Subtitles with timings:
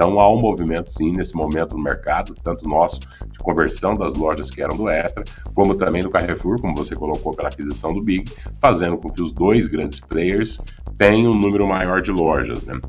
[0.00, 4.50] Então há um movimento sim nesse momento no mercado, tanto nosso de conversão das lojas
[4.50, 5.22] que eram do Extra,
[5.54, 8.24] como também do Carrefour, como você colocou pela aquisição do Big,
[8.62, 10.58] fazendo com que os dois grandes players
[10.96, 12.62] tenham um número maior de lojas.
[12.62, 12.80] Né?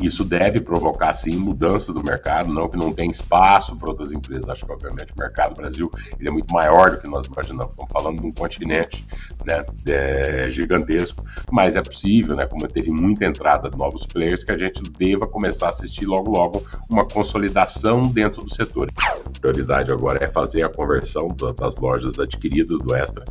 [0.00, 4.48] Isso deve provocar, sim, mudanças no mercado, não que não tem espaço para outras empresas.
[4.48, 7.70] Acho que, obviamente, o mercado Brasil ele é muito maior do que nós imaginamos.
[7.70, 9.06] Estamos falando de um continente
[9.46, 14.52] né, é, gigantesco, mas é possível, né, como teve muita entrada de novos players, que
[14.52, 18.88] a gente deva começar a assistir logo, logo uma consolidação dentro do setor.
[18.98, 23.24] A prioridade agora é fazer a conversão das lojas adquiridas do Extra.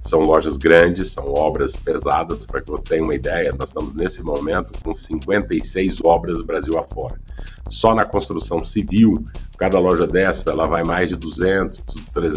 [0.00, 4.22] São lojas grandes, são obras pesadas, para que eu tenha uma ideia, nós estamos nesse
[4.22, 7.20] momento com 56 obras Brasil afora.
[7.68, 9.24] Só na construção civil,
[9.56, 11.82] cada loja dessa, ela vai mais de 200,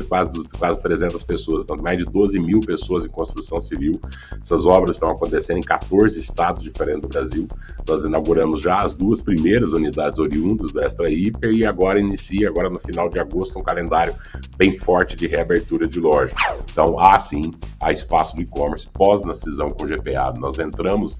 [0.07, 3.99] quase, quase 300 pessoas, então mais de 12 mil pessoas em construção civil.
[4.41, 7.47] Essas obras estão acontecendo em 14 estados diferentes do Brasil.
[7.87, 12.69] Nós inauguramos já as duas primeiras unidades oriundas do Extra Hiper e agora inicia, agora
[12.69, 14.13] no final de agosto, um calendário
[14.57, 16.33] bem forte de reabertura de loja.
[16.71, 20.33] Então, há sim, há espaço do e-commerce pós na cisão com o GPA.
[20.37, 21.19] Nós entramos,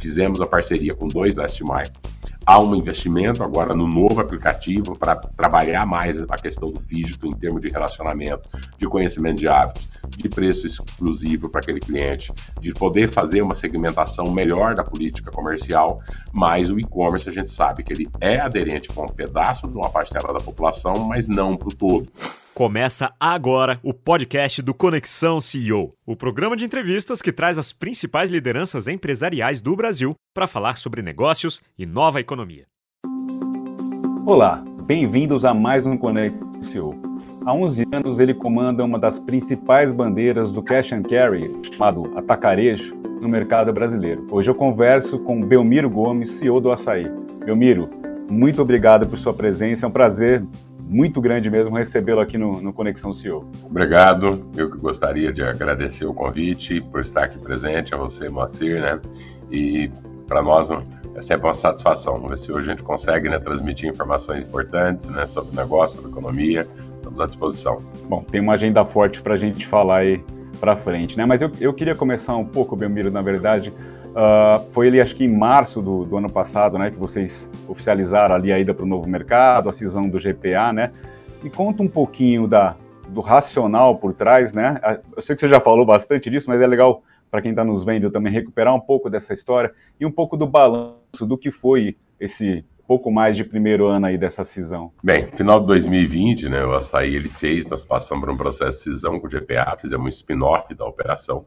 [0.00, 1.90] fizemos a parceria com dois Last Mile
[2.46, 7.32] Há um investimento agora no novo aplicativo para trabalhar mais a questão do dígito em
[7.32, 13.12] termos de relacionamento, de conhecimento de hábitos, de preço exclusivo para aquele cliente, de poder
[13.12, 16.00] fazer uma segmentação melhor da política comercial,
[16.32, 19.90] mas o e-commerce a gente sabe que ele é aderente com um pedaço de uma
[19.90, 22.08] parcela da população, mas não para o todo.
[22.60, 28.28] Começa agora o podcast do Conexão CEO, o programa de entrevistas que traz as principais
[28.28, 32.66] lideranças empresariais do Brasil para falar sobre negócios e nova economia.
[34.26, 36.94] Olá, bem-vindos a mais um Conexão CEO.
[37.46, 42.94] Há 11 anos ele comanda uma das principais bandeiras do cash and carry, chamado atacarejo,
[42.94, 44.26] no mercado brasileiro.
[44.30, 47.10] Hoje eu converso com Belmiro Gomes, CEO do Açaí.
[47.42, 47.88] Belmiro,
[48.30, 50.44] muito obrigado por sua presença, é um prazer
[50.90, 53.48] muito grande mesmo recebê-lo aqui no, no, Conexão CEO.
[53.62, 58.80] Obrigado, eu que gostaria de agradecer o convite por estar aqui presente, a você, Moacir,
[58.80, 59.00] né?
[59.52, 59.88] E
[60.26, 60.68] para nós
[61.14, 62.14] é sempre uma satisfação.
[62.14, 65.96] Vamos ver se hoje a gente consegue né, transmitir informações importantes né, sobre o negócio,
[65.96, 66.66] sobre economia.
[66.96, 67.78] Estamos à disposição.
[68.08, 70.22] Bom, tem uma agenda forte para a gente falar aí
[70.58, 71.24] para frente, né?
[71.24, 73.72] Mas eu, eu queria começar um pouco, Belmiro, na verdade,
[74.10, 78.34] Uh, foi ali, acho que em março do, do, ano passado, né, que vocês oficializaram
[78.34, 80.90] ali a ida para o novo mercado, a cisão do GPA, né?
[81.42, 82.74] Me conta um pouquinho da,
[83.08, 84.80] do racional por trás, né?
[84.82, 87.64] Ah, eu sei que você já falou bastante disso, mas é legal para quem está
[87.64, 91.50] nos vendo também recuperar um pouco dessa história e um pouco do balanço do que
[91.50, 94.90] foi esse pouco mais de primeiro ano aí dessa cisão.
[95.00, 98.96] Bem, final de 2020, né, o Açaí ele fez, nós passamos por um processo de
[98.96, 101.44] cisão com o GPA, fizemos um spin-off da operação,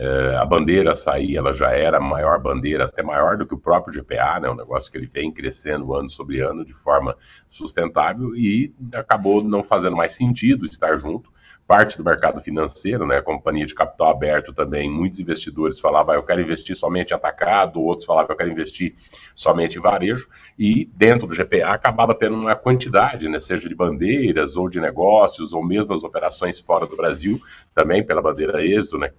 [0.00, 3.58] é, a bandeira sair, ela já era a maior bandeira, até maior do que o
[3.58, 4.48] próprio GPA, né?
[4.48, 7.16] Um negócio que ele vem crescendo ano sobre ano de forma
[7.50, 11.32] sustentável e acabou não fazendo mais sentido estar junto.
[11.66, 16.22] Parte do mercado financeiro, né, companhia de capital aberto também, muitos investidores falavam, ah, eu
[16.22, 18.94] quero investir somente em atacado, outros falavam, eu quero investir
[19.34, 20.28] somente em varejo,
[20.58, 25.52] e dentro do GPA acabava tendo uma quantidade, né, seja de bandeiras ou de negócios,
[25.52, 27.38] ou mesmo as operações fora do Brasil,
[27.74, 29.10] também pela bandeira êxito, né,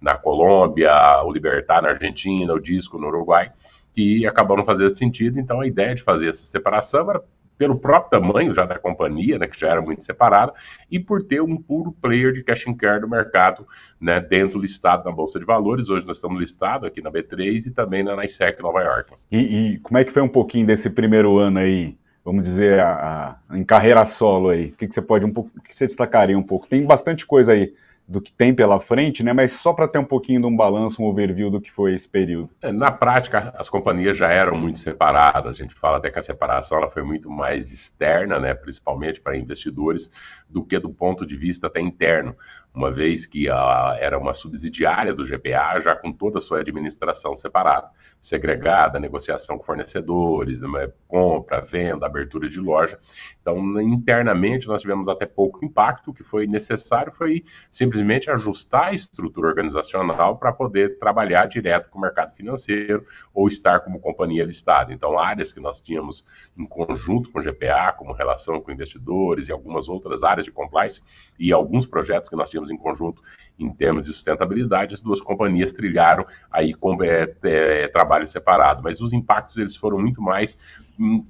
[0.00, 0.92] na Colômbia,
[1.24, 3.50] o Libertar na Argentina, o Disco no Uruguai,
[3.92, 4.22] que
[4.56, 7.22] não fazendo sentido, então a ideia de fazer essa separação era
[7.58, 10.52] pelo próprio tamanho já da companhia, né, que já era muito separada,
[10.90, 13.66] e por ter um puro player de cash and carry no mercado,
[14.00, 15.88] né, dentro listado na Bolsa de Valores.
[15.88, 19.14] Hoje nós estamos listados aqui na B3 e também na NYSEC Nova York.
[19.32, 23.38] E, e, como é que foi um pouquinho desse primeiro ano aí, vamos dizer, a,
[23.48, 24.66] a, em carreira solo aí?
[24.66, 26.68] O que, que você pode um pouco, que você destacaria um pouco?
[26.68, 27.72] Tem bastante coisa aí
[28.08, 29.32] do que tem pela frente, né?
[29.32, 32.08] Mas só para ter um pouquinho de um balanço, um overview do que foi esse
[32.08, 32.50] período.
[32.62, 35.58] É, na prática, as companhias já eram muito separadas.
[35.58, 38.54] A gente fala até que a separação ela foi muito mais externa, né?
[38.54, 40.10] Principalmente para investidores,
[40.48, 42.36] do que do ponto de vista até interno
[42.76, 47.34] uma vez que a, era uma subsidiária do GPA, já com toda a sua administração
[47.34, 47.88] separada,
[48.20, 52.98] segregada, negociação com fornecedores, né, compra, venda, abertura de loja.
[53.40, 56.10] Então, internamente, nós tivemos até pouco impacto.
[56.10, 61.98] O que foi necessário foi simplesmente ajustar a estrutura organizacional para poder trabalhar direto com
[61.98, 64.92] o mercado financeiro ou estar como companhia listada.
[64.92, 66.26] Então, áreas que nós tínhamos
[66.58, 71.00] em conjunto com o GPA, como relação com investidores e algumas outras áreas de compliance,
[71.38, 73.22] e alguns projetos que nós tínhamos em conjunto
[73.58, 79.00] em termos de sustentabilidade, as duas companhias trilharam aí com é, é, trabalho separado, mas
[79.00, 80.58] os impactos eles foram muito mais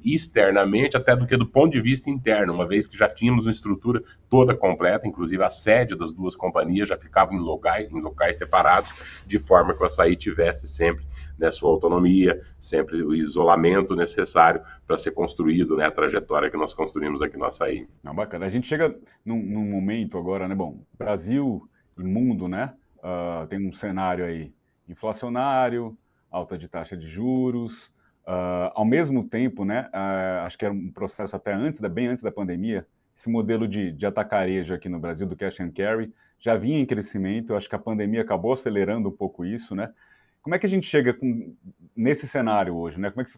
[0.04, 3.50] externamente até do que do ponto de vista interno, uma vez que já tínhamos uma
[3.50, 8.38] estrutura toda completa, inclusive a sede das duas companhias já ficava em locais, em locais
[8.38, 8.90] separados,
[9.26, 11.04] de forma que o açaí tivesse sempre
[11.38, 16.72] né, sua autonomia, sempre o isolamento necessário para ser construído né, a trajetória que nós
[16.72, 17.86] construímos aqui no Açaí.
[18.02, 18.46] Não, bacana.
[18.46, 18.94] A gente chega
[19.24, 20.54] num, num momento agora, né?
[20.54, 21.68] Bom, Brasil
[21.98, 22.74] e mundo, né?
[22.98, 24.52] Uh, tem um cenário aí
[24.88, 25.96] inflacionário,
[26.30, 27.72] alta de taxa de juros,
[28.26, 29.88] uh, ao mesmo tempo, né?
[29.92, 32.86] Uh, acho que era um processo até antes, bem antes da pandemia,
[33.16, 36.86] esse modelo de, de atacarejo aqui no Brasil do cash and carry já vinha em
[36.86, 37.54] crescimento.
[37.54, 39.92] Acho que a pandemia acabou acelerando um pouco isso, né?
[40.46, 41.56] Como é que a gente chega com,
[41.96, 43.10] nesse cenário hoje, né?
[43.10, 43.32] Como é que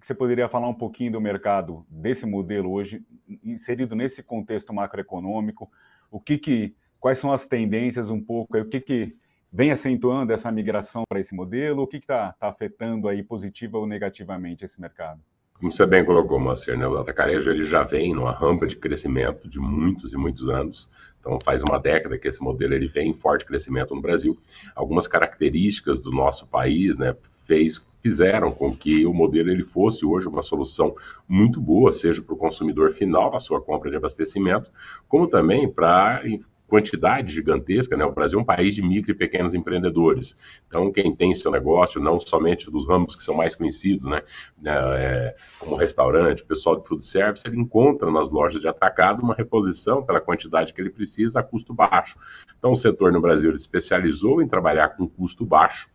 [0.00, 3.04] que você poderia falar um pouquinho do mercado desse modelo hoje,
[3.44, 5.70] inserido nesse contexto macroeconômico?
[6.10, 8.56] O que, que quais são as tendências um pouco?
[8.56, 9.14] O que, que
[9.52, 11.82] vem acentuando essa migração para esse modelo?
[11.82, 15.20] O que está tá afetando aí positiva ou negativamente esse mercado?
[15.58, 16.86] Como você bem colocou, Moacir, né?
[16.86, 20.88] o atacarejo ele já vem numa rampa de crescimento de muitos e muitos anos.
[21.18, 24.38] Então, faz uma década que esse modelo ele vem em forte crescimento no Brasil.
[24.74, 27.16] Algumas características do nosso país né,
[27.46, 30.94] fez fizeram com que o modelo ele fosse hoje uma solução
[31.26, 34.70] muito boa, seja para o consumidor final na sua compra de abastecimento,
[35.08, 36.22] como também para
[36.66, 38.04] quantidade gigantesca, né?
[38.04, 40.36] O Brasil é um país de micro e pequenos empreendedores.
[40.66, 44.22] Então, quem tem seu negócio, não somente dos ramos que são mais conhecidos, né?
[44.64, 50.02] É, como restaurante, pessoal de food service, ele encontra nas lojas de atacado uma reposição
[50.02, 52.18] pela quantidade que ele precisa a custo baixo.
[52.58, 55.88] Então, o setor no Brasil ele especializou em trabalhar com custo baixo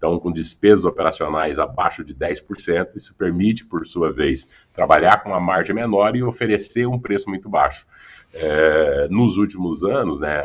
[0.00, 5.38] então, com despesas operacionais abaixo de 10%, isso permite, por sua vez, trabalhar com uma
[5.38, 7.86] margem menor e oferecer um preço muito baixo.
[8.32, 10.44] É, nos últimos anos, né,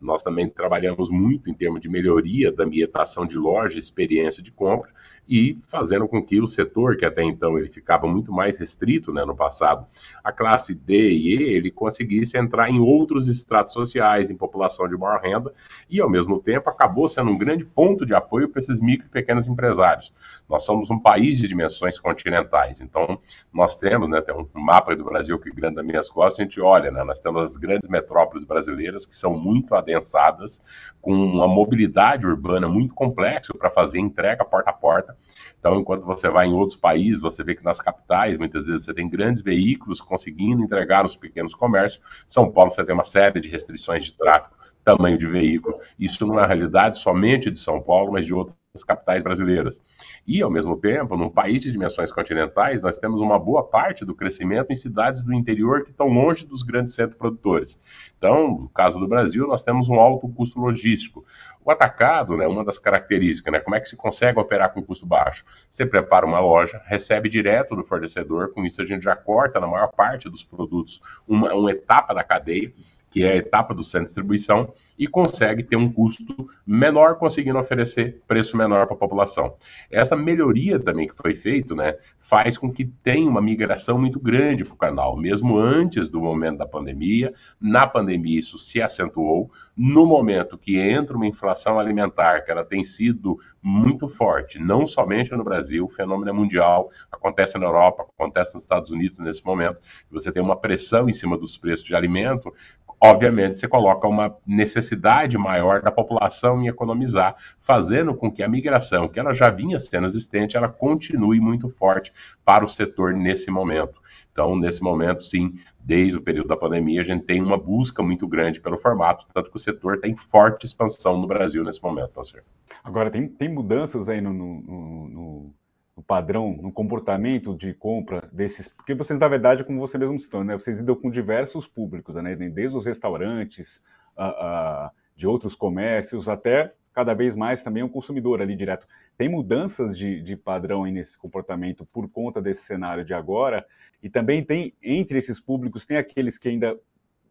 [0.00, 4.90] nós também trabalhamos muito em termos de melhoria da ambientação de loja, experiência de compra
[5.28, 9.24] e fazendo com que o setor, que até então ele ficava muito mais restrito né,
[9.24, 9.86] no passado,
[10.22, 14.96] a classe D e E, ele conseguisse entrar em outros estratos sociais, em população de
[14.96, 15.52] maior renda,
[15.88, 19.10] e ao mesmo tempo acabou sendo um grande ponto de apoio para esses micro e
[19.10, 20.12] pequenos empresários.
[20.48, 23.18] Nós somos um país de dimensões continentais, então
[23.52, 26.60] nós temos, né, tem um mapa do Brasil que grande das minhas costas, a gente
[26.60, 30.62] olha, né, nós temos as grandes metrópoles brasileiras que são muito adensadas,
[31.00, 35.13] com uma mobilidade urbana muito complexa para fazer entrega porta a porta.
[35.58, 38.92] Então, enquanto você vai em outros países, você vê que nas capitais, muitas vezes, você
[38.92, 42.04] tem grandes veículos conseguindo entregar os pequenos comércios.
[42.28, 45.80] São Paulo, você tem uma série de restrições de tráfego, tamanho de veículo.
[45.98, 49.80] Isso não é realidade somente de São Paulo, mas de outras capitais brasileiras.
[50.26, 54.14] E, ao mesmo tempo, num país de dimensões continentais, nós temos uma boa parte do
[54.14, 57.80] crescimento em cidades do interior que estão longe dos grandes centros produtores.
[58.18, 61.24] Então, no caso do Brasil, nós temos um alto custo logístico.
[61.64, 65.06] O atacado, né, uma das características, né, como é que se consegue operar com custo
[65.06, 65.44] baixo?
[65.70, 69.66] Você prepara uma loja, recebe direto do fornecedor, com isso a gente já corta na
[69.66, 72.72] maior parte dos produtos uma, uma etapa da cadeia,
[73.14, 77.56] que é a etapa do centro de distribuição, e consegue ter um custo menor, conseguindo
[77.56, 79.54] oferecer preço menor para a população.
[79.88, 84.64] Essa melhoria também que foi feita, né, faz com que tenha uma migração muito grande
[84.64, 87.32] para o canal, mesmo antes do momento da pandemia.
[87.60, 89.48] Na pandemia isso se acentuou.
[89.76, 95.32] No momento que entra uma inflação alimentar, que ela tem sido muito forte, não somente
[95.32, 99.78] no Brasil, o fenômeno é mundial, acontece na Europa, acontece nos Estados Unidos nesse momento,
[100.08, 102.54] você tem uma pressão em cima dos preços de alimento,
[103.00, 109.08] obviamente você coloca uma necessidade maior da população em economizar, fazendo com que a migração,
[109.08, 112.12] que ela já vinha sendo existente, ela continue muito forte
[112.44, 114.00] para o setor nesse momento.
[114.32, 115.54] Então, nesse momento, sim,
[115.84, 119.50] desde o período da pandemia, a gente tem uma busca muito grande pelo formato, tanto
[119.50, 122.42] que o setor tem forte expansão no Brasil nesse momento, Pastor.
[122.82, 125.54] Agora, tem, tem mudanças aí no, no, no
[125.96, 128.72] no padrão, no comportamento de compra desses.
[128.72, 132.34] Porque vocês, na verdade, como você mesmo citou, né, vocês lidam com diversos públicos, né,
[132.34, 133.80] desde os restaurantes,
[134.16, 138.86] a, a, de outros comércios, até cada vez mais também um consumidor ali direto.
[139.16, 143.64] Tem mudanças de, de padrão aí nesse comportamento por conta desse cenário de agora,
[144.04, 146.78] e também tem, entre esses públicos, tem aqueles que ainda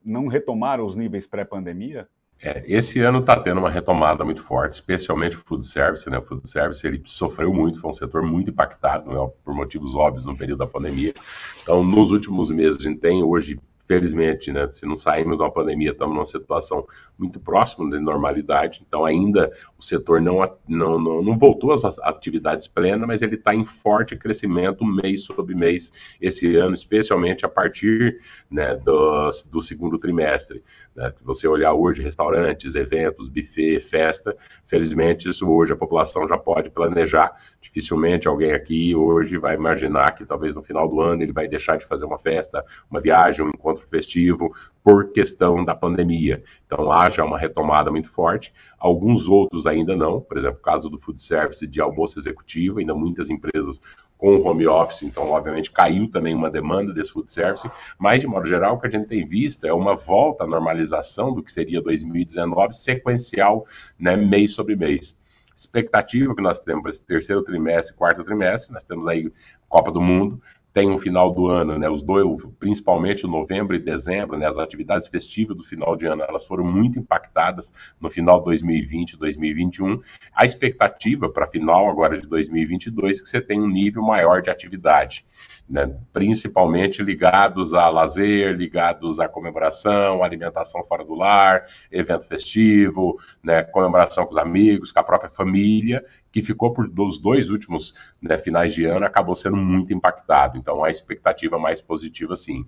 [0.03, 2.07] não retomaram os níveis pré-pandemia?
[2.41, 6.09] É, esse ano está tendo uma retomada muito forte, especialmente o food service.
[6.09, 6.17] Né?
[6.17, 9.31] O food service ele sofreu muito, foi um setor muito impactado, né?
[9.45, 11.13] por motivos óbvios, no período da pandemia.
[11.61, 15.51] Então, nos últimos meses, a gente tem hoje felizmente, né, se não saímos de uma
[15.51, 16.87] pandemia, estamos numa situação
[17.17, 19.51] muito próxima da normalidade, então ainda
[19.83, 24.15] o setor não, não, não, não voltou às atividades plenas, mas ele está em forte
[24.15, 30.63] crescimento mês sobre mês esse ano, especialmente a partir né, do, do segundo trimestre.
[30.95, 31.13] Né?
[31.23, 34.35] Você olhar hoje restaurantes, eventos, buffet, festa,
[34.65, 37.33] felizmente isso hoje a população já pode planejar.
[37.61, 41.77] Dificilmente alguém aqui hoje vai imaginar que talvez no final do ano ele vai deixar
[41.77, 46.43] de fazer uma festa, uma viagem, um encontro festivo, por questão da pandemia.
[46.65, 48.53] Então, haja uma retomada muito forte.
[48.83, 52.93] Alguns outros ainda não, por exemplo, o caso do food service de almoço executivo, ainda
[52.93, 53.81] muitas empresas
[54.17, 57.65] com home office, então, obviamente, caiu também uma demanda desse food service,
[57.97, 61.33] mas, de modo geral, o que a gente tem visto é uma volta à normalização
[61.33, 63.65] do que seria 2019, sequencial,
[63.97, 65.17] né, mês sobre mês.
[65.55, 69.31] Expectativa que nós temos para esse terceiro trimestre, quarto trimestre, nós temos aí
[69.69, 70.41] Copa do Mundo,
[70.73, 72.25] tem um final do ano, né, os dois,
[72.59, 76.97] principalmente novembro e dezembro, né, as atividades festivas do final de ano, elas foram muito
[76.97, 80.01] impactadas no final de 2020 e 2021.
[80.33, 84.49] A expectativa para final agora de 2022 é que você tenha um nível maior de
[84.49, 85.25] atividade
[85.67, 93.63] né, principalmente ligados a lazer, ligados à comemoração, alimentação fora do lar, evento festivo, né,
[93.63, 98.37] comemoração com os amigos, com a própria família, que ficou por dos dois últimos né,
[98.37, 100.57] finais de ano acabou sendo muito impactado.
[100.57, 102.65] Então, a expectativa mais positiva, sim.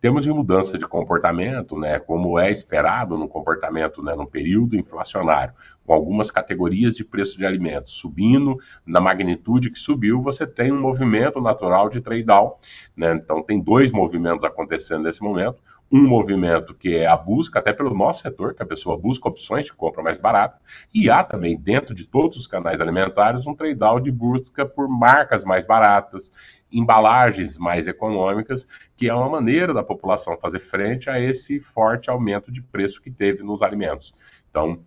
[0.00, 5.54] Temos de mudança de comportamento, né, como é esperado no comportamento né, no período inflacionário,
[5.84, 10.80] com algumas categorias de preço de alimentos subindo na magnitude que subiu, você tem um
[10.80, 12.54] movimento natural de trade-down.
[12.96, 13.14] Né?
[13.14, 15.62] Então, tem dois movimentos acontecendo nesse momento
[15.92, 19.66] um movimento que é a busca, até pelo nosso setor, que a pessoa busca opções
[19.66, 20.58] de compra mais barata,
[20.92, 25.44] e há também, dentro de todos os canais alimentares, um trade-down de busca por marcas
[25.44, 26.32] mais baratas,
[26.72, 32.50] embalagens mais econômicas, que é uma maneira da população fazer frente a esse forte aumento
[32.50, 34.12] de preço que teve nos alimentos.
[34.50, 34.80] Então,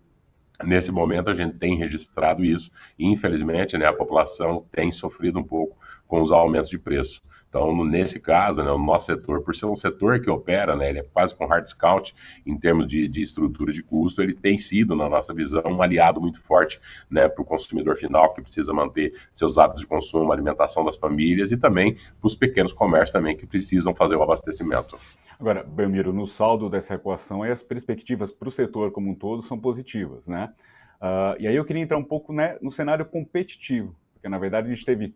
[0.63, 5.43] nesse momento a gente tem registrado isso, e infelizmente né, a população tem sofrido um
[5.43, 7.21] pouco com os aumentos de preço.
[7.49, 10.99] Então, nesse caso, né, o nosso setor, por ser um setor que opera, né, ele
[10.99, 12.13] é quase com hard discount
[12.45, 16.19] em termos de, de estrutura de custo, ele tem sido, na nossa visão, um aliado
[16.19, 20.83] muito forte né, para o consumidor final, que precisa manter seus hábitos de consumo, alimentação
[20.83, 24.97] das famílias e também para os pequenos comércios também que precisam fazer o abastecimento.
[25.39, 29.57] Agora, Belmiro, no saldo dessa equação, as perspectivas para o setor como um todo são
[29.57, 30.51] positivas, né?
[30.99, 34.67] Uh, e aí eu queria entrar um pouco né, no cenário competitivo, porque na verdade
[34.67, 35.13] a gente teve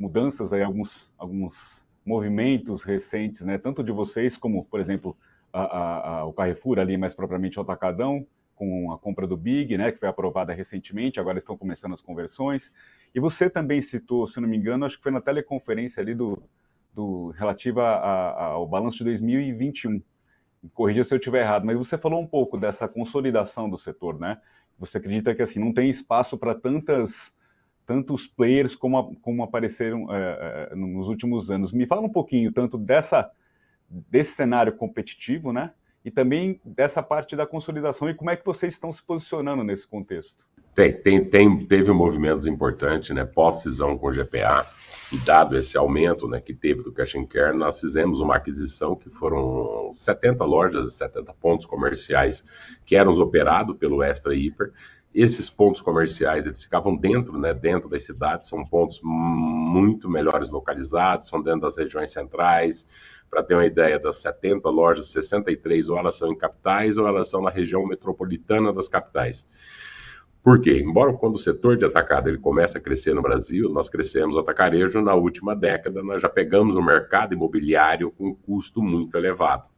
[0.00, 1.54] mudanças aí, alguns, alguns
[2.04, 5.14] movimentos recentes, né, tanto de vocês como, por exemplo,
[5.52, 9.76] a, a, a, o Carrefour ali, mais propriamente o Atacadão, com a compra do Big,
[9.76, 12.72] né, que foi aprovada recentemente, agora estão começando as conversões.
[13.14, 16.42] E você também citou, se não me engano, acho que foi na teleconferência ali do,
[16.94, 20.02] do relativa ao balanço de 2021.
[20.74, 24.38] Corrija se eu estiver errado, mas você falou um pouco dessa consolidação do setor, né?
[24.78, 27.32] Você acredita que assim não tem espaço para tantas
[27.90, 31.72] tantos players como, como apareceram é, é, nos últimos anos.
[31.72, 33.28] Me fala um pouquinho tanto dessa,
[33.90, 35.72] desse cenário competitivo, né?
[36.04, 39.88] E também dessa parte da consolidação e como é que vocês estão se posicionando nesse
[39.88, 40.46] contexto.
[40.72, 43.24] Tem, tem, tem teve movimentos importantes, né?
[43.24, 44.70] Pós-cisão com o GPA,
[45.12, 48.94] e dado esse aumento né, que teve do Cash and Care, nós fizemos uma aquisição
[48.94, 52.44] que foram 70 lojas, 70 pontos comerciais
[52.86, 54.72] que eram operados pelo Extra Hiper,
[55.14, 61.28] esses pontos comerciais eles ficavam dentro, né, dentro das cidades, são pontos muito melhores localizados,
[61.28, 62.88] são dentro das regiões centrais.
[63.28, 67.28] Para ter uma ideia, das 70 lojas, 63 ou elas são em capitais ou elas
[67.28, 69.48] são na região metropolitana das capitais.
[70.42, 70.82] Por quê?
[70.84, 75.00] Embora quando o setor de atacado ele começa a crescer no Brasil, nós crescemos atacarejo
[75.02, 79.69] na última década, nós já pegamos o mercado imobiliário com um custo muito elevado.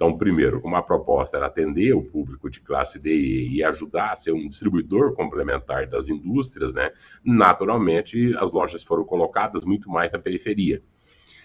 [0.00, 4.32] Então, primeiro, uma proposta era atender o público de classe D e ajudar a ser
[4.32, 6.90] um distribuidor complementar das indústrias, né?
[7.22, 10.80] Naturalmente, as lojas foram colocadas muito mais na periferia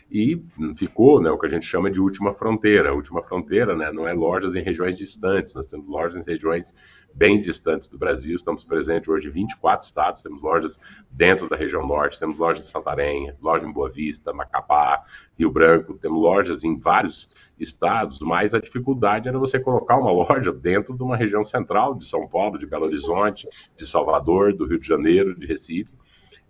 [0.10, 0.42] e
[0.76, 2.90] ficou né, o que a gente chama de última fronteira.
[2.90, 6.74] A última fronteira né, não é lojas em regiões distantes, nós temos lojas em regiões
[7.14, 10.78] bem distantes do Brasil, estamos presentes hoje em 24 estados, temos lojas
[11.10, 15.02] dentro da região norte, temos lojas em Santarém, loja em Boa Vista, Macapá,
[15.40, 20.52] Rio Branco, temos lojas em vários estados, mas a dificuldade era você colocar uma loja
[20.52, 23.48] dentro de uma região central de São Paulo, de Belo Horizonte,
[23.78, 25.90] de Salvador, do Rio de Janeiro, de Recife,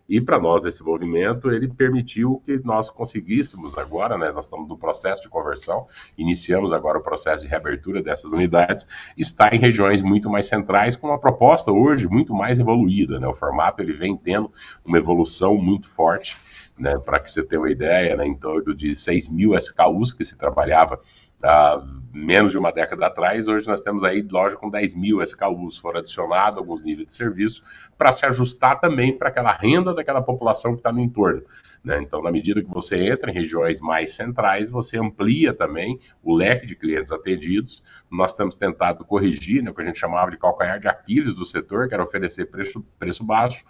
[0.08, 4.78] e para nós esse movimento ele permitiu que nós conseguíssemos agora, né, nós estamos no
[4.78, 8.86] processo de conversão, iniciamos agora o processo de reabertura dessas unidades,
[9.18, 13.28] está em regiões muito mais centrais com uma proposta hoje muito mais evoluída, né?
[13.28, 14.52] O formato ele vem tendo
[14.84, 16.38] uma evolução muito forte,
[16.78, 16.98] né?
[17.00, 20.38] Para que você tenha uma ideia, né, em torno de 6 mil SKUs que se
[20.38, 21.00] trabalhava
[21.44, 21.82] há
[22.14, 26.00] menos de uma década atrás, hoje nós temos aí loja com 10 mil SKUs, foram
[26.00, 27.62] adicionados alguns níveis de serviço
[27.98, 31.44] para se ajustar também para aquela renda daquela população que está no entorno.
[31.84, 32.02] Né?
[32.02, 36.66] Então, na medida que você entra em regiões mais centrais, você amplia também o leque
[36.66, 37.84] de clientes atendidos.
[38.10, 41.46] Nós temos tentado corrigir né, o que a gente chamava de calcanhar de Aquiles do
[41.46, 43.64] setor, que era oferecer preço, preço baixo,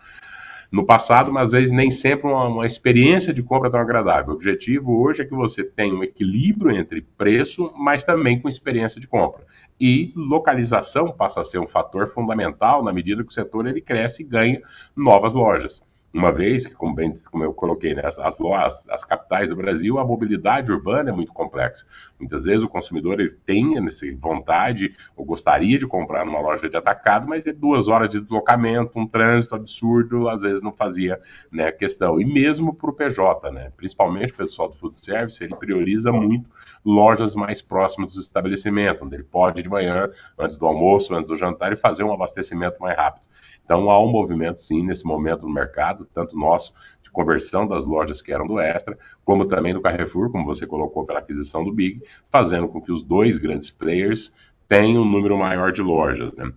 [0.76, 4.34] no passado, mas às vezes nem sempre uma, uma, experiência de compra tão agradável.
[4.34, 9.00] O objetivo hoje é que você tenha um equilíbrio entre preço, mas também com experiência
[9.00, 9.46] de compra.
[9.80, 14.22] E localização passa a ser um fator fundamental na medida que o setor ele cresce
[14.22, 14.62] e ganha
[14.94, 15.82] novas lojas
[16.16, 20.00] uma vez que, como, bem, como eu coloquei, né, as, as, as, capitais do Brasil,
[20.00, 21.86] a mobilidade urbana é muito complexa.
[22.18, 26.78] Muitas vezes o consumidor ele tem essa vontade ou gostaria de comprar numa loja de
[26.78, 31.20] atacado, mas é duas horas de deslocamento, um trânsito absurdo, às vezes não fazia
[31.52, 32.20] né, questão.
[32.20, 36.50] E mesmo para o PJ, né, principalmente o pessoal do food service, ele prioriza muito
[36.86, 41.36] lojas mais próximas do estabelecimento, onde ele pode de manhã, antes do almoço, antes do
[41.36, 43.26] jantar, e fazer um abastecimento mais rápido.
[43.66, 46.72] Então há um movimento sim nesse momento no mercado, tanto nosso
[47.04, 51.06] de conversão das lojas que eram do Extra, como também do Carrefour, como você colocou
[51.06, 54.34] pela aquisição do Big, fazendo com que os dois grandes players
[54.68, 56.52] tenham um número maior de lojas, né?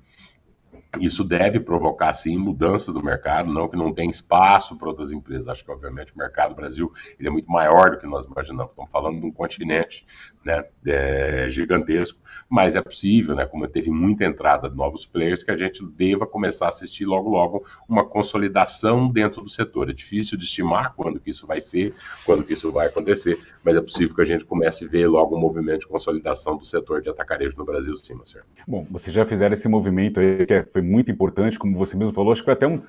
[0.99, 5.47] Isso deve provocar, sim, mudanças no mercado, não que não tem espaço para outras empresas.
[5.47, 8.71] Acho que, obviamente, o mercado do Brasil ele é muito maior do que nós imaginamos.
[8.71, 10.07] Estamos falando de um continente
[10.43, 12.19] né, é, gigantesco,
[12.49, 16.27] mas é possível, né, como teve muita entrada de novos players, que a gente deva
[16.27, 19.91] começar a assistir logo, logo uma consolidação dentro do setor.
[19.91, 23.77] É difícil de estimar quando que isso vai ser, quando que isso vai acontecer, mas
[23.77, 27.03] é possível que a gente comece a ver logo um movimento de consolidação do setor
[27.03, 28.47] de atacarejo no Brasil, sim, senhor.
[28.67, 32.15] Bom, vocês já fizeram esse movimento aí, que é foi muito importante, como você mesmo
[32.15, 32.83] falou, acho que foi até um,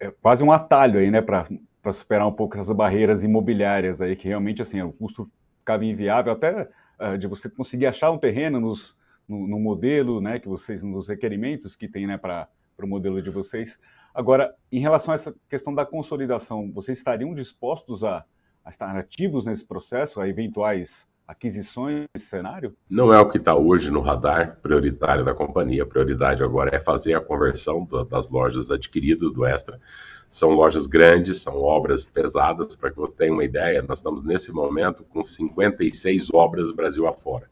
[0.00, 1.46] é quase um atalho aí, né, para
[1.92, 6.68] superar um pouco essas barreiras imobiliárias aí, que realmente, assim, o custo ficava inviável, até
[7.00, 8.96] uh, de você conseguir achar um terreno nos,
[9.28, 12.48] no, no, modelo, né, que vocês, nos requerimentos que tem, né, para
[12.82, 13.78] o modelo de vocês.
[14.14, 18.24] Agora, em relação a essa questão da consolidação, vocês estariam dispostos a,
[18.64, 22.74] a estar ativos nesse processo, a eventuais aquisições nesse cenário?
[22.88, 25.82] Não é o que está hoje no radar prioritário da companhia.
[25.82, 29.80] A prioridade agora é fazer a conversão das lojas adquiridas do Extra.
[30.28, 32.76] São lojas grandes, são obras pesadas.
[32.76, 37.48] Para que você tenha uma ideia, nós estamos nesse momento com 56 obras Brasil afora.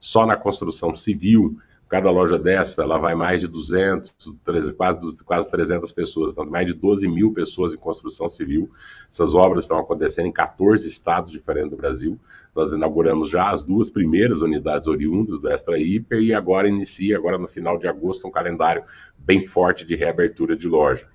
[0.00, 1.58] Só na construção civil
[1.88, 4.14] Cada loja dessa, ela vai mais de 200,
[4.44, 8.70] 300, quase, quase 300 pessoas, então mais de 12 mil pessoas em construção civil.
[9.10, 12.18] Essas obras estão acontecendo em 14 estados diferentes do Brasil.
[12.54, 17.38] Nós inauguramos já as duas primeiras unidades oriundas do Extra Hiper e agora inicia, agora
[17.38, 18.82] no final de agosto, um calendário
[19.16, 21.06] bem forte de reabertura de loja.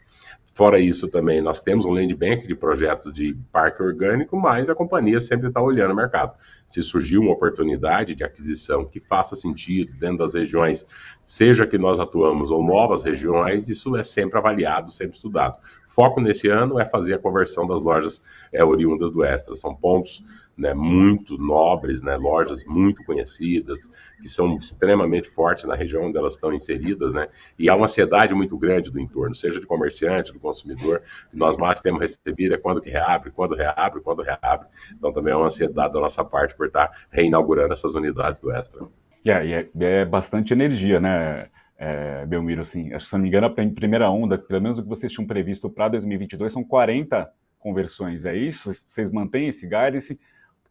[0.53, 4.75] Fora isso também, nós temos um land bank de projetos de parque orgânico, mas a
[4.75, 6.37] companhia sempre está olhando o mercado.
[6.67, 10.85] Se surgir uma oportunidade de aquisição que faça sentido dentro das regiões,
[11.25, 15.57] seja que nós atuamos ou novas regiões, isso é sempre avaliado, sempre estudado.
[15.93, 19.55] Foco nesse ano é fazer a conversão das lojas é, oriundas do Extra.
[19.55, 20.23] São pontos
[20.57, 26.33] né, muito nobres, né, lojas muito conhecidas, que são extremamente fortes na região onde elas
[26.33, 27.27] estão inseridas, né,
[27.57, 31.57] e há uma ansiedade muito grande do entorno, seja de comerciante, do consumidor, que nós
[31.57, 35.47] mais temos recebido é quando que reabre, quando reabre, quando reabre, então também é uma
[35.47, 38.85] ansiedade da nossa parte por estar reinaugurando essas unidades do Extra.
[39.25, 44.09] E é, é bastante energia, né, é, Belmiro, assim, se não me engano, a primeira
[44.09, 48.73] onda, pelo menos o que vocês tinham previsto para 2022, são 40 conversões, é isso?
[48.87, 50.19] Vocês mantêm esse guidance?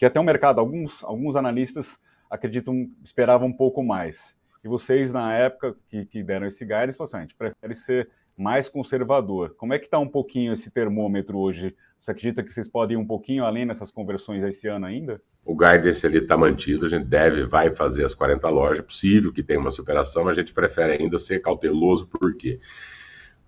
[0.02, 1.96] que até o mercado, alguns, alguns analistas
[2.28, 4.34] acreditam, esperavam um pouco mais.
[4.64, 7.74] E vocês, na época que, que deram esse guidance, falaram assim, ah, a gente prefere
[7.76, 9.54] ser mais conservador.
[9.56, 11.76] Como é que está um pouquinho esse termômetro hoje?
[12.02, 15.22] Você acredita que vocês podem ir um pouquinho além nessas conversões esse ano ainda?
[15.44, 19.32] O guidance ele está mantido, a gente deve, vai fazer as 40 lojas, é possível
[19.32, 22.58] que tenha uma superação, mas a gente prefere ainda ser cauteloso, por quê?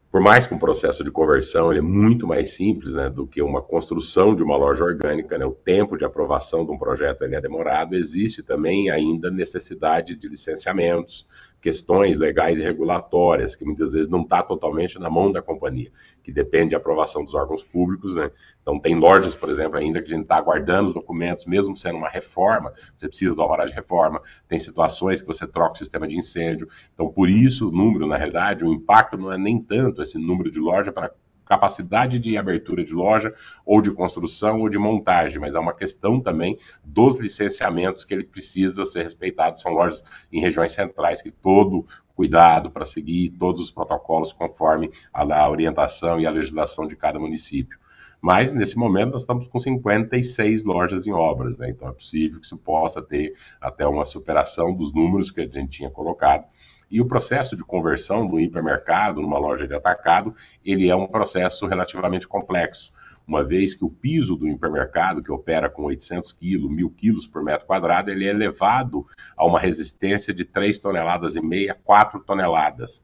[0.09, 3.43] Por mais que um processo de conversão ele é muito mais simples né, do que
[3.43, 7.35] uma construção de uma loja orgânica, né, o tempo de aprovação de um projeto ele
[7.35, 11.27] é demorado, existe também ainda necessidade de licenciamentos,
[11.61, 15.91] questões legais e regulatórias, que muitas vezes não está totalmente na mão da companhia,
[16.25, 18.17] que depende de aprovação dos órgãos públicos.
[18.17, 18.31] Né?
[18.63, 21.99] Então, tem lojas, por exemplo, ainda que a gente está aguardando os documentos, mesmo sendo
[21.99, 26.09] uma reforma, você precisa da hora de reforma, tem situações que você troca o sistema
[26.09, 26.67] de incêndio.
[26.95, 30.51] Então, por isso, o número, na realidade, o impacto não é nem tanto esse número
[30.51, 31.13] de loja para
[31.45, 33.35] capacidade de abertura de loja,
[33.65, 38.25] ou de construção, ou de montagem, mas é uma questão também dos licenciamentos que ele
[38.25, 39.61] precisa ser respeitado.
[39.61, 45.49] São lojas em regiões centrais que todo cuidado para seguir todos os protocolos conforme a,
[45.49, 47.79] orientação e a legislação de cada município.
[48.21, 51.69] Mas, nesse momento, nós estamos com 56 lojas em obras, né?
[51.69, 55.69] então é possível que isso possa ter até uma superação dos números que a gente
[55.69, 56.47] tinha colocado.
[56.91, 61.67] E o processo de conversão do hipermercado numa loja de atacado, ele é um processo
[61.67, 62.93] relativamente complexo,
[63.27, 67.43] uma vez que o piso do hipermercado, que opera com 800 quilos, 1.000 quilos por
[67.43, 69.07] metro quadrado, ele é elevado
[69.37, 73.03] a uma resistência de 3 toneladas e meia, 4 toneladas.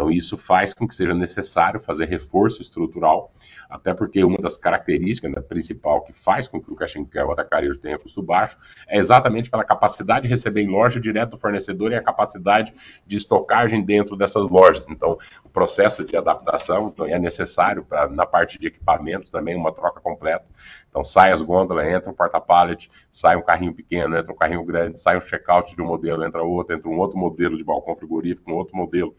[0.00, 3.34] Então, isso faz com que seja necessário fazer reforço estrutural,
[3.68, 7.30] até porque uma das características né, principal que faz com que o cash and carry,
[7.30, 8.56] atacarejo, tenha custo baixo
[8.88, 12.72] é exatamente pela capacidade de receber em loja direto do fornecedor e a capacidade
[13.06, 14.86] de estocagem dentro dessas lojas.
[14.88, 19.70] Então, o processo de adaptação então, é necessário pra, na parte de equipamentos também, uma
[19.70, 20.46] troca completa.
[20.88, 24.98] Então, sai as gôndolas, entra um porta-pallet, sai um carrinho pequeno, entra um carrinho grande,
[24.98, 28.50] sai um check-out de um modelo, entra outro, entra um outro modelo de balcão frigorífico,
[28.50, 29.14] um outro modelo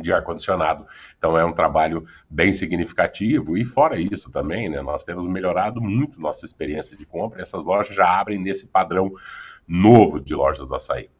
[0.00, 0.86] de ar-condicionado.
[1.18, 6.20] Então é um trabalho bem significativo e fora isso também, né, nós temos melhorado muito
[6.20, 9.12] nossa experiência de compra e essas lojas já abrem nesse padrão
[9.66, 11.10] novo de lojas do açaí.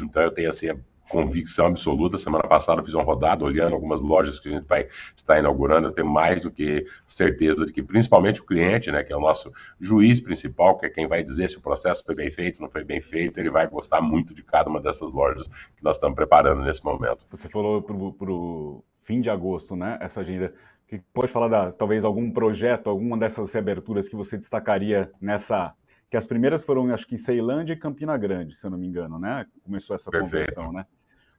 [0.00, 0.70] Então eu tenho assim
[1.08, 2.18] convicção absoluta.
[2.18, 5.88] Semana passada eu fiz uma rodada olhando algumas lojas que a gente vai estar inaugurando.
[5.88, 9.20] Eu tenho mais do que certeza de que, principalmente o cliente, né, que é o
[9.20, 12.68] nosso juiz principal, que é quem vai dizer se o processo foi bem feito, não
[12.68, 16.16] foi bem feito, ele vai gostar muito de cada uma dessas lojas que nós estamos
[16.16, 17.26] preparando nesse momento.
[17.30, 19.98] Você falou para o fim de agosto, né?
[20.00, 20.52] Essa agenda.
[20.88, 25.74] Que pode falar da talvez algum projeto, alguma dessas reaberturas que você destacaria nessa
[26.08, 29.18] que as primeiras foram, acho que Ceilândia e Campina Grande, se eu não me engano,
[29.18, 29.44] né?
[29.64, 30.54] Começou essa Perfeito.
[30.54, 30.86] conversão, né?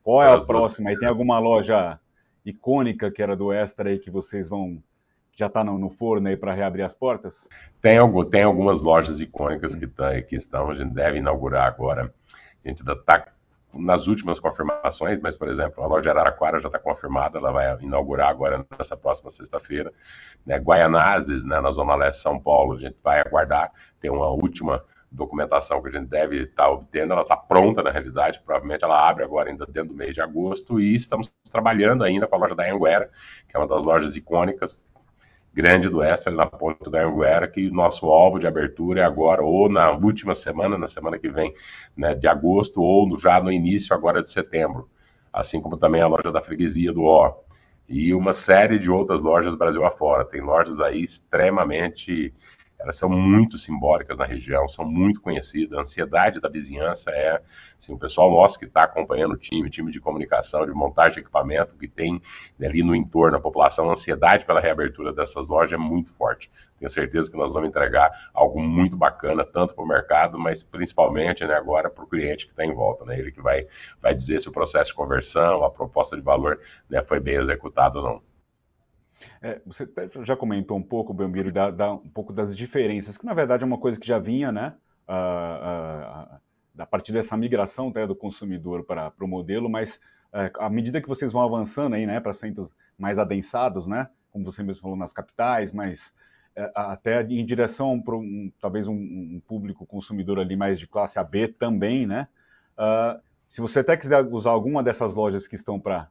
[0.08, 0.93] Qual é a próxima?
[0.93, 2.00] E tem alguma loja
[2.46, 4.82] icônica que era do Extra aí que vocês vão
[5.36, 7.36] já está no, no, forno aí para reabrir as portas?
[7.82, 12.13] Tem, algum, tem algumas lojas icônicas que, tá, que estão, a gente deve inaugurar agora.
[12.63, 13.28] A gente ainda está
[13.74, 18.30] nas últimas confirmações, mas, por exemplo, a loja Araraquara já está confirmada, ela vai inaugurar
[18.30, 19.91] agora nessa próxima sexta-feira.
[20.46, 24.30] Né, Guaianazes, né, na Zona Leste de São Paulo, a gente vai aguardar, tem uma
[24.30, 24.82] última
[25.17, 29.23] documentação que a gente deve estar obtendo, ela está pronta na realidade, provavelmente ela abre
[29.23, 32.71] agora ainda dentro do mês de agosto e estamos trabalhando ainda com a loja da
[32.71, 33.10] Anguera,
[33.49, 34.82] que é uma das lojas icônicas
[35.58, 39.67] grande do Extra na ponta da Anguera, que nosso alvo de abertura é agora ou
[39.67, 41.51] na última semana, na semana que vem,
[41.95, 44.88] né, de agosto, ou já no início agora de setembro,
[45.34, 47.34] assim como também a loja da freguesia do O.
[47.89, 50.23] E uma série de outras lojas Brasil afora.
[50.25, 52.32] Tem lojas aí extremamente
[52.80, 55.78] elas são muito simbólicas na região, são muito conhecidas.
[55.78, 57.42] A ansiedade da vizinhança é,
[57.78, 61.20] assim, o pessoal nosso que está acompanhando o time, time de comunicação, de montagem de
[61.22, 62.22] equipamento, que tem
[62.62, 66.52] ali no entorno a população, a ansiedade pela reabertura dessas lojas é muito forte.
[66.78, 71.44] Tenho certeza que nós vamos entregar algo muito bacana, tanto para o mercado, mas principalmente
[71.46, 73.04] né, agora para o cliente que está em volta.
[73.06, 73.68] Né, ele que vai,
[74.00, 77.98] vai dizer se o processo de conversão, a proposta de valor né, foi bem executado
[78.00, 78.37] ou não.
[79.41, 79.88] É, você
[80.23, 83.65] já comentou um pouco, Belmiro, da, da, um pouco das diferenças, que na verdade é
[83.65, 84.73] uma coisa que já vinha, né?
[85.08, 86.39] A,
[86.78, 90.00] a, partir dessa migração até do consumidor para o modelo, mas
[90.34, 94.45] é, à medida que vocês vão avançando aí, né, para centros mais adensados, né, como
[94.45, 96.13] você mesmo falou nas capitais, mas
[96.56, 101.19] é, até em direção para um, talvez um, um, público consumidor ali mais de classe
[101.19, 102.28] AB também, né?
[102.78, 103.19] Uh,
[103.50, 106.10] se você até quiser usar alguma dessas lojas que estão para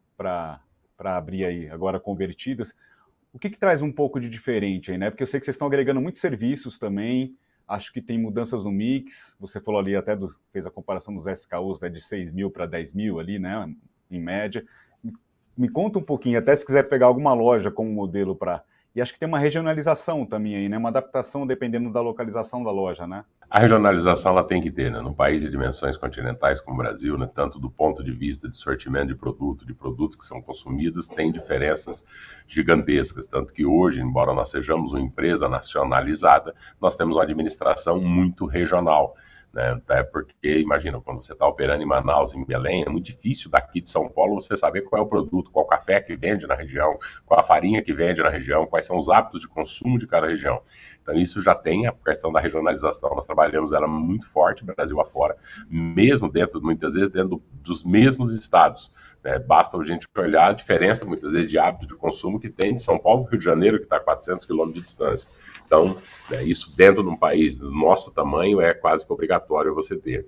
[0.99, 2.73] abrir aí agora convertidas,
[3.37, 5.11] o que, que traz um pouco de diferente aí, né?
[5.11, 7.37] Porque eu sei que vocês estão agregando muitos serviços também,
[7.69, 11.27] acho que tem mudanças no mix, você falou ali até, do, fez a comparação dos
[11.27, 13.71] SKUs né, de 6 mil para 10 mil ali, né,
[14.11, 14.65] em média.
[15.55, 18.65] Me conta um pouquinho, até se quiser pegar alguma loja como modelo para
[18.97, 20.79] e acho que tem uma regionalização também aí, né?
[20.79, 23.27] Uma adaptação dependendo da localização da loja, né?
[23.51, 25.03] A regionalização ela tem que ter, né?
[25.03, 27.29] Num país de dimensões continentais como o Brasil, né?
[27.35, 31.31] Tanto do ponto de vista de sortimento de produto, de produtos que são consumidos, tem
[31.31, 32.03] diferenças
[32.49, 33.27] gigantescas.
[33.27, 39.15] Tanto que hoje, embora nós sejamos uma empresa nacionalizada, nós temos uma administração muito regional.
[39.57, 39.71] Né?
[39.71, 43.81] Até porque, imagina, quando você está operando em Manaus, em Belém, é muito difícil daqui
[43.81, 46.99] de São Paulo você saber qual é o produto, qual café que vende na região,
[47.25, 50.27] qual a farinha que vende na região, quais são os hábitos de consumo de cada
[50.27, 50.61] região.
[51.01, 53.15] Então, isso já tem a questão da regionalização.
[53.15, 55.35] Nós trabalhamos ela muito forte, Brasil afora,
[55.71, 58.93] mesmo dentro, muitas vezes, dentro dos mesmos estados.
[59.25, 59.39] Né?
[59.39, 62.83] Basta a gente olhar a diferença, muitas vezes, de hábito de consumo que tem de
[62.83, 65.27] São Paulo Rio de Janeiro, que está a 400 quilômetros de distância.
[65.67, 65.97] Então,
[66.31, 70.27] né, isso dentro de um país do nosso tamanho é quase que obrigatório você ter.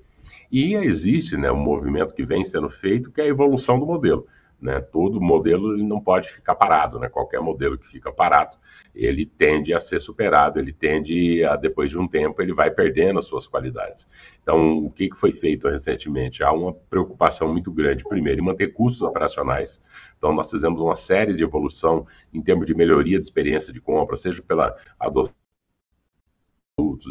[0.51, 4.27] E existe né, um movimento que vem sendo feito, que é a evolução do modelo.
[4.61, 4.81] Né?
[4.81, 7.09] Todo modelo ele não pode ficar parado, né?
[7.09, 8.57] qualquer modelo que fica parado,
[8.95, 13.21] ele tende a ser superado, ele tende a, depois de um tempo, ele vai perdendo
[13.21, 14.09] as suas qualidades.
[14.43, 16.43] Então, o que, que foi feito recentemente?
[16.43, 19.81] Há uma preocupação muito grande, primeiro, em manter custos operacionais.
[20.17, 24.17] Então, nós fizemos uma série de evolução em termos de melhoria de experiência de compra,
[24.17, 25.38] seja pela adoção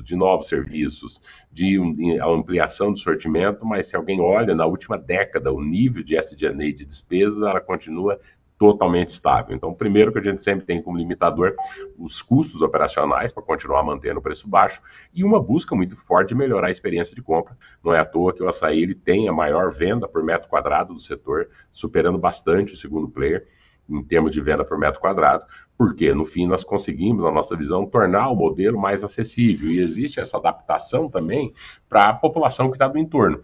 [0.03, 1.77] de novos serviços, de
[2.23, 6.85] ampliação do sortimento, mas se alguém olha na última década o nível de SG&A de
[6.85, 8.19] despesas, ela continua
[8.57, 9.55] totalmente estável.
[9.55, 11.55] Então, primeiro que a gente sempre tem como limitador
[11.97, 14.81] os custos operacionais para continuar mantendo o preço baixo
[15.13, 17.55] e uma busca muito forte de melhorar a experiência de compra.
[17.83, 20.93] Não é à toa que o açaí ele tem a maior venda por metro quadrado
[20.93, 23.45] do setor, superando bastante o segundo player
[23.89, 25.45] em termos de venda por metro quadrado,
[25.77, 30.19] porque no fim nós conseguimos, na nossa visão, tornar o modelo mais acessível e existe
[30.19, 31.53] essa adaptação também
[31.87, 33.43] para a população que está do entorno.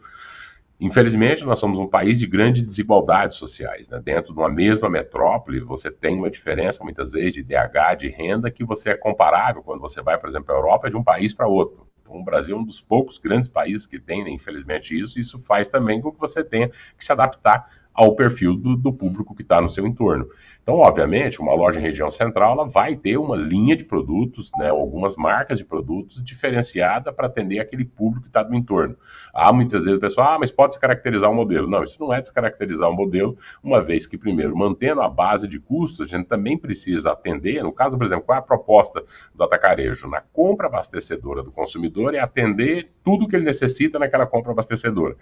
[0.79, 3.88] Infelizmente, nós somos um país de grandes desigualdades sociais.
[3.88, 4.01] Né?
[4.03, 8.51] Dentro de uma mesma metrópole, você tem uma diferença, muitas vezes, de DH, de renda,
[8.51, 11.47] que você é comparável quando você vai, por exemplo, a Europa, de um país para
[11.47, 11.88] outro.
[12.01, 15.17] Então, o Brasil é um dos poucos grandes países que tem, né, infelizmente, isso.
[15.17, 19.36] Isso faz também com que você tenha que se adaptar ao perfil do, do público
[19.36, 20.27] que está no seu entorno.
[20.63, 24.69] Então, obviamente, uma loja em região central ela vai ter uma linha de produtos, né,
[24.69, 28.95] algumas marcas de produtos diferenciada para atender aquele público que está do entorno.
[29.34, 31.69] Há muitas vezes o pessoal, ah, mas pode se caracterizar o modelo.
[31.69, 35.60] Não, isso não é descaracterizar o modelo, uma vez que, primeiro, mantendo a base de
[35.60, 39.04] custos, a gente também precisa atender, no caso, por exemplo, qual é a proposta
[39.36, 40.08] do atacarejo?
[40.08, 45.17] Na compra abastecedora do consumidor é atender tudo que ele necessita naquela compra abastecedora.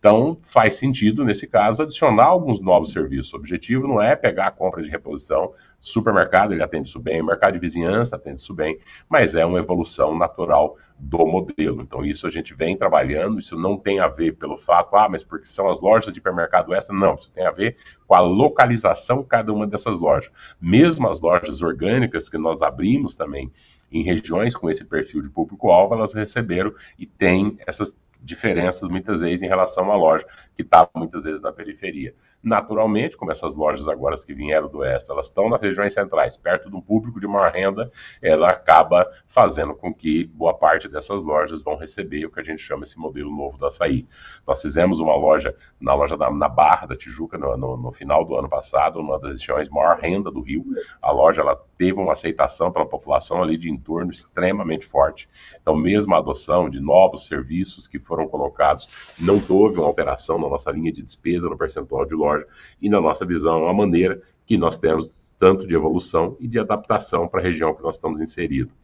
[0.00, 3.32] Então, faz sentido, nesse caso, adicionar alguns novos serviços.
[3.34, 7.54] O objetivo não é pegar a compra de reposição, supermercado ele atende isso bem, mercado
[7.54, 11.80] de vizinhança atende isso bem, mas é uma evolução natural do modelo.
[11.80, 15.24] Então, isso a gente vem trabalhando, isso não tem a ver pelo fato, ah, mas
[15.24, 19.22] porque são as lojas de hipermercado extra, não, isso tem a ver com a localização
[19.22, 20.30] cada uma dessas lojas.
[20.60, 23.50] Mesmo as lojas orgânicas que nós abrimos também
[23.90, 29.42] em regiões com esse perfil de público-alvo, elas receberam e têm essas diferenças muitas vezes
[29.42, 32.14] em relação à loja que está muitas vezes na periferia.
[32.42, 36.70] Naturalmente, como essas lojas agora que vieram do oeste, elas estão nas regiões centrais, perto
[36.70, 37.90] de um público de maior renda,
[38.22, 42.62] ela acaba fazendo com que boa parte dessas lojas vão receber o que a gente
[42.62, 44.06] chama esse modelo novo do açaí.
[44.46, 48.24] Nós fizemos uma loja na loja da, na Barra da Tijuca no, no, no, final
[48.24, 50.64] do ano passado, uma das regiões maior renda do Rio.
[51.02, 55.28] A loja ela teve uma aceitação pela população ali de entorno extremamente forte.
[55.60, 60.48] Então, mesmo a adoção de novos serviços que foram colocados, não houve uma alteração na
[60.48, 62.46] nossa linha de despesa no percentual de loja loja
[62.80, 66.58] e, na nossa visão, é a maneira que nós temos tanto de evolução e de
[66.58, 68.74] adaptação para a região que nós estamos inseridos.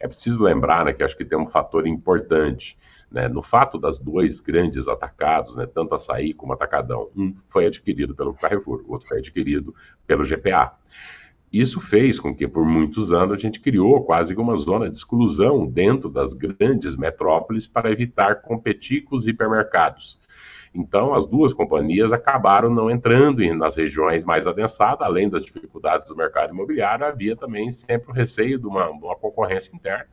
[0.00, 2.76] É preciso lembrar né, que acho que tem um fator importante
[3.10, 7.08] né, no fato das dois grandes atacados, né, tanto Açaí como Atacadão.
[7.16, 9.74] Um foi adquirido pelo Carrefour, o outro foi adquirido
[10.06, 10.74] pelo GPA.
[11.52, 15.64] Isso fez com que, por muitos anos, a gente criou quase uma zona de exclusão
[15.64, 20.18] dentro das grandes metrópoles para evitar competir com os hipermercados.
[20.74, 26.16] Então, as duas companhias acabaram não entrando nas regiões mais adensadas, além das dificuldades do
[26.16, 30.06] mercado imobiliário, havia também sempre o receio de uma, uma concorrência interna.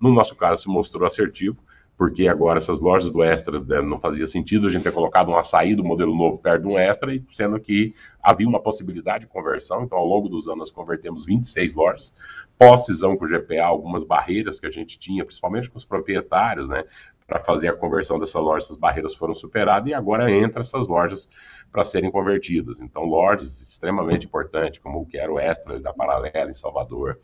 [0.00, 1.56] No nosso caso, se mostrou assertivo,
[1.96, 5.36] porque agora essas lojas do Extra né, não fazia sentido a gente ter colocado um
[5.36, 9.82] açaí do modelo novo perto de um Extra, sendo que havia uma possibilidade de conversão,
[9.82, 12.14] então ao longo dos anos convertemos 26 lojas,
[12.56, 16.84] pós-cisão com o GPA, algumas barreiras que a gente tinha, principalmente com os proprietários, né,
[17.28, 21.28] para fazer a conversão dessas lojas, essas barreiras foram superadas e agora entra essas lojas
[21.70, 22.80] para serem convertidas.
[22.80, 27.20] Então, lojas extremamente importantes, como o que era o Extra da Paralela em Salvador,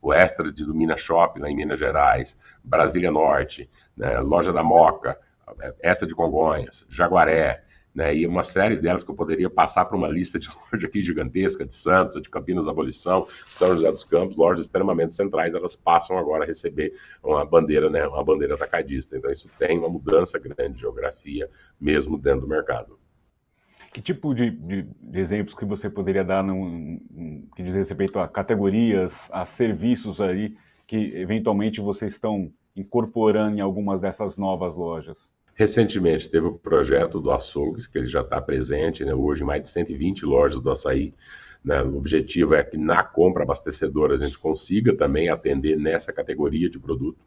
[0.00, 5.18] o Extra de Lumina Shopping lá em Minas Gerais, Brasília Norte, né, Loja da Moca,
[5.82, 10.08] Extra de Congonhas, Jaguaré, né, e uma série delas que eu poderia passar para uma
[10.08, 14.62] lista de lojas aqui gigantesca, de Santos, de Campinas Abolição, São José dos Campos, lojas
[14.62, 19.16] extremamente centrais, elas passam agora a receber uma bandeira, né, uma bandeira atacadista.
[19.16, 21.50] Então isso tem uma mudança grande de geografia,
[21.80, 22.98] mesmo dentro do mercado.
[23.92, 26.44] Que tipo de, de, de exemplos que você poderia dar
[27.56, 34.00] que diz respeito a categorias, a serviços aí que eventualmente vocês estão incorporando em algumas
[34.00, 35.32] dessas novas lojas?
[35.60, 39.62] Recentemente teve o projeto do açougues, que ele já está presente né, hoje em mais
[39.62, 41.12] de 120 lojas do açaí.
[41.62, 46.70] Né, o objetivo é que na compra abastecedora a gente consiga também atender nessa categoria
[46.70, 47.18] de produto.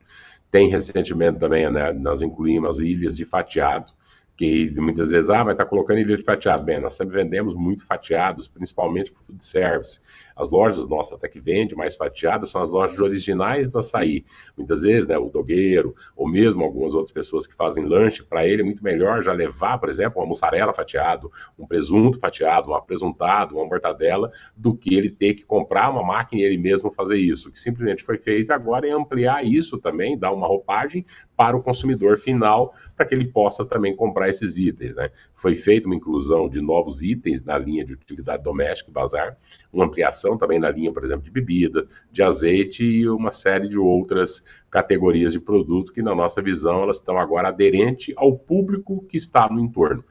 [0.50, 3.94] Tem recentemente também, né, nós incluímos as ilhas de fatiado,
[4.36, 6.64] que muitas vezes, ah, vai estar tá colocando ilha de fatiado.
[6.64, 10.02] Bem, nós sempre vendemos muito fatiados, principalmente para o food service.
[10.36, 14.26] As lojas nossas até que vende mais fatiadas são as lojas originais do açaí.
[14.58, 18.62] Muitas vezes, né, o dogueiro, ou mesmo algumas outras pessoas que fazem lanche, para ele
[18.62, 23.56] é muito melhor já levar, por exemplo, uma mussarela fatiado, um presunto fatiado, um apresuntado,
[23.56, 27.50] uma mortadela, do que ele ter que comprar uma máquina e ele mesmo fazer isso.
[27.50, 31.06] O que simplesmente foi feito agora é ampliar isso também, dar uma roupagem
[31.44, 34.96] para o consumidor final, para que ele possa também comprar esses itens.
[34.96, 35.10] Né?
[35.36, 39.38] Foi feita uma inclusão de novos itens na linha de utilidade doméstica e bazar,
[39.72, 43.78] uma ampliação também na linha, por exemplo, de bebida, de azeite e uma série de
[43.78, 49.18] outras categorias de produto que, na nossa visão, elas estão agora aderentes ao público que
[49.18, 50.02] está no entorno.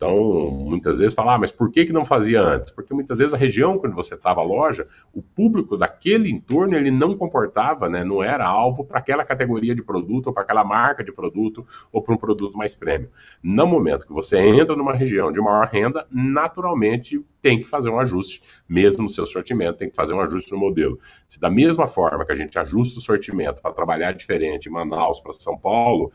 [0.00, 2.70] Então, muitas vezes falar, ah, mas por que, que não fazia antes?
[2.70, 7.18] Porque muitas vezes a região quando você estava loja, o público daquele entorno ele não
[7.18, 11.12] comportava, né, não era alvo para aquela categoria de produto, ou para aquela marca de
[11.12, 13.10] produto, ou para um produto mais prêmio.
[13.42, 18.00] No momento que você entra numa região de maior renda, naturalmente tem que fazer um
[18.00, 20.98] ajuste, mesmo no seu sortimento, tem que fazer um ajuste no modelo.
[21.28, 25.20] Se da mesma forma que a gente ajusta o sortimento para trabalhar diferente em Manaus
[25.20, 26.10] para São Paulo,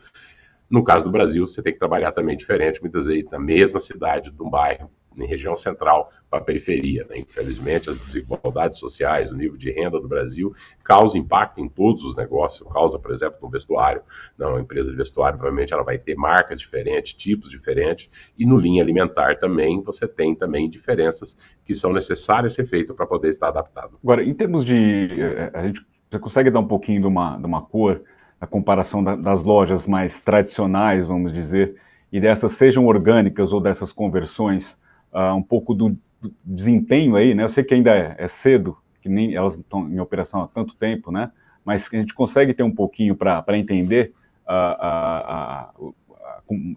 [0.68, 4.30] no caso do Brasil, você tem que trabalhar também diferente, muitas vezes na mesma cidade,
[4.30, 4.90] de um bairro,
[5.22, 7.06] em região central para a periferia.
[7.08, 7.18] Né?
[7.20, 12.16] Infelizmente, as desigualdades sociais, o nível de renda do Brasil causa impacto em todos os
[12.16, 12.70] negócios.
[12.72, 14.02] Causa, por exemplo, no vestuário.
[14.36, 18.58] Não, uma empresa de vestuário, provavelmente, ela vai ter marcas diferentes, tipos diferentes, e no
[18.58, 23.48] linha alimentar também, você tem também diferenças que são necessárias ser feitas para poder estar
[23.48, 23.98] adaptado.
[24.02, 25.08] Agora, em termos de...
[25.20, 28.02] Eh, a gente, você consegue dar um pouquinho de uma, de uma cor
[28.40, 31.76] a comparação da, das lojas mais tradicionais, vamos dizer,
[32.12, 34.76] e dessas sejam orgânicas ou dessas conversões,
[35.12, 37.44] uh, um pouco do, do, desempenho aí, né?
[37.44, 40.74] Eu sei que ainda é, é, cedo, que nem elas estão em operação há tanto
[40.76, 41.30] tempo, né?
[41.64, 44.12] Mas a gente consegue ter um pouquinho para entender,
[44.46, 45.94] uh, uh,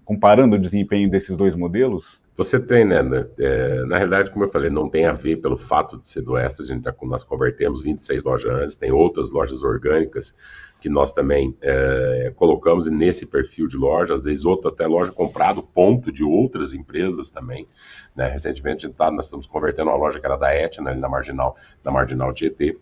[0.04, 2.20] comparando o desempenho desses dois modelos?
[2.36, 3.04] Você tem, né?
[3.04, 6.22] né é, na realidade, como eu falei, não tem a ver pelo fato de ser
[6.22, 10.34] do Extra, a gente tá, nós convertemos 26 lojas antes, tem outras lojas orgânicas
[10.80, 15.62] que nós também é, colocamos nesse perfil de loja, às vezes outras até loja comprado
[15.62, 17.68] ponto de outras empresas também.
[18.16, 18.28] Né?
[18.30, 21.92] Recentemente tá, nós estamos convertendo uma loja que era da Etna, ali na Marginal, na
[21.92, 22.78] Marginal Tietê.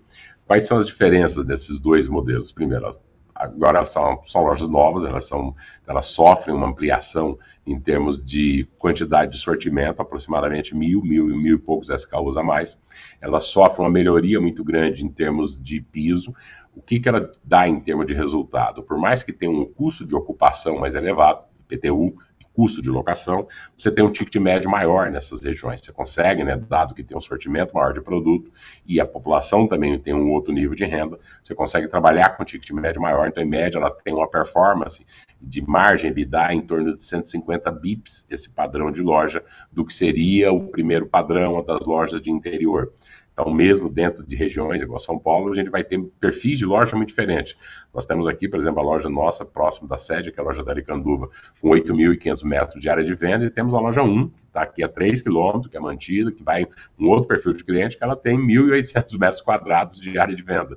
[0.46, 2.52] Quais são as diferenças desses dois modelos?
[2.52, 2.98] Primeiro,
[3.38, 5.56] agora são, são lojas novas, elas, são,
[5.86, 11.60] elas sofrem uma ampliação em termos de quantidade de sortimento, aproximadamente mil, mil, mil e
[11.60, 12.82] poucos SKUs a mais.
[13.22, 16.34] Elas sofrem uma melhoria muito grande em termos de piso.
[16.78, 18.84] O que, que ela dá em termos de resultado?
[18.84, 22.16] Por mais que tenha um custo de ocupação mais elevado, IPTU,
[22.54, 25.82] custo de locação, você tem um ticket médio maior nessas regiões.
[25.82, 28.52] Você consegue, né, dado que tem um sortimento maior de produto
[28.86, 32.46] e a população também tem um outro nível de renda, você consegue trabalhar com um
[32.46, 33.28] ticket médio maior.
[33.28, 35.06] Então, em média, ela tem uma performance
[35.42, 40.52] de margem EBITDA em torno de 150 bips, esse padrão de loja, do que seria
[40.52, 42.92] o primeiro padrão das lojas de interior.
[43.39, 46.95] Então, mesmo dentro de regiões igual São Paulo, a gente vai ter perfis de loja
[46.95, 47.56] muito diferentes.
[47.93, 50.63] Nós temos aqui, por exemplo, a loja nossa, próximo da sede, que é a loja
[50.63, 51.30] da Aricanduva,
[51.62, 54.84] com 8.500 metros de área de venda, e temos a loja 1, que está aqui
[54.84, 56.65] a 3 quilômetros, que é mantida, que vai
[56.97, 60.76] um outro perfil de cliente, que ela tem 1.800 metros quadrados de área de venda.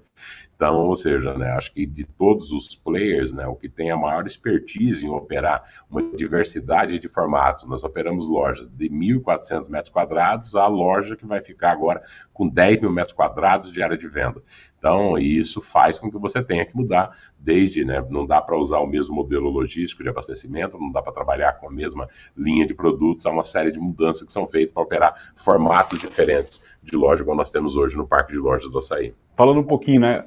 [0.61, 3.97] Então, ou seja, né, acho que de todos os players, né, o que tem a
[3.97, 10.55] maior expertise em operar uma diversidade de formatos, nós operamos lojas de 1.400 metros quadrados
[10.55, 12.03] a loja que vai ficar agora
[12.35, 14.43] com 10 mil metros quadrados de área de venda.
[14.79, 18.81] Então, isso faz com que você tenha que mudar, desde, né, não dá para usar
[18.81, 22.75] o mesmo modelo logístico de abastecimento, não dá para trabalhar com a mesma linha de
[22.75, 27.25] produtos, há uma série de mudanças que são feitas para operar formatos diferentes de loja,
[27.25, 29.15] como nós temos hoje no Parque de Lojas do Açaí.
[29.35, 30.27] Falando um pouquinho, né,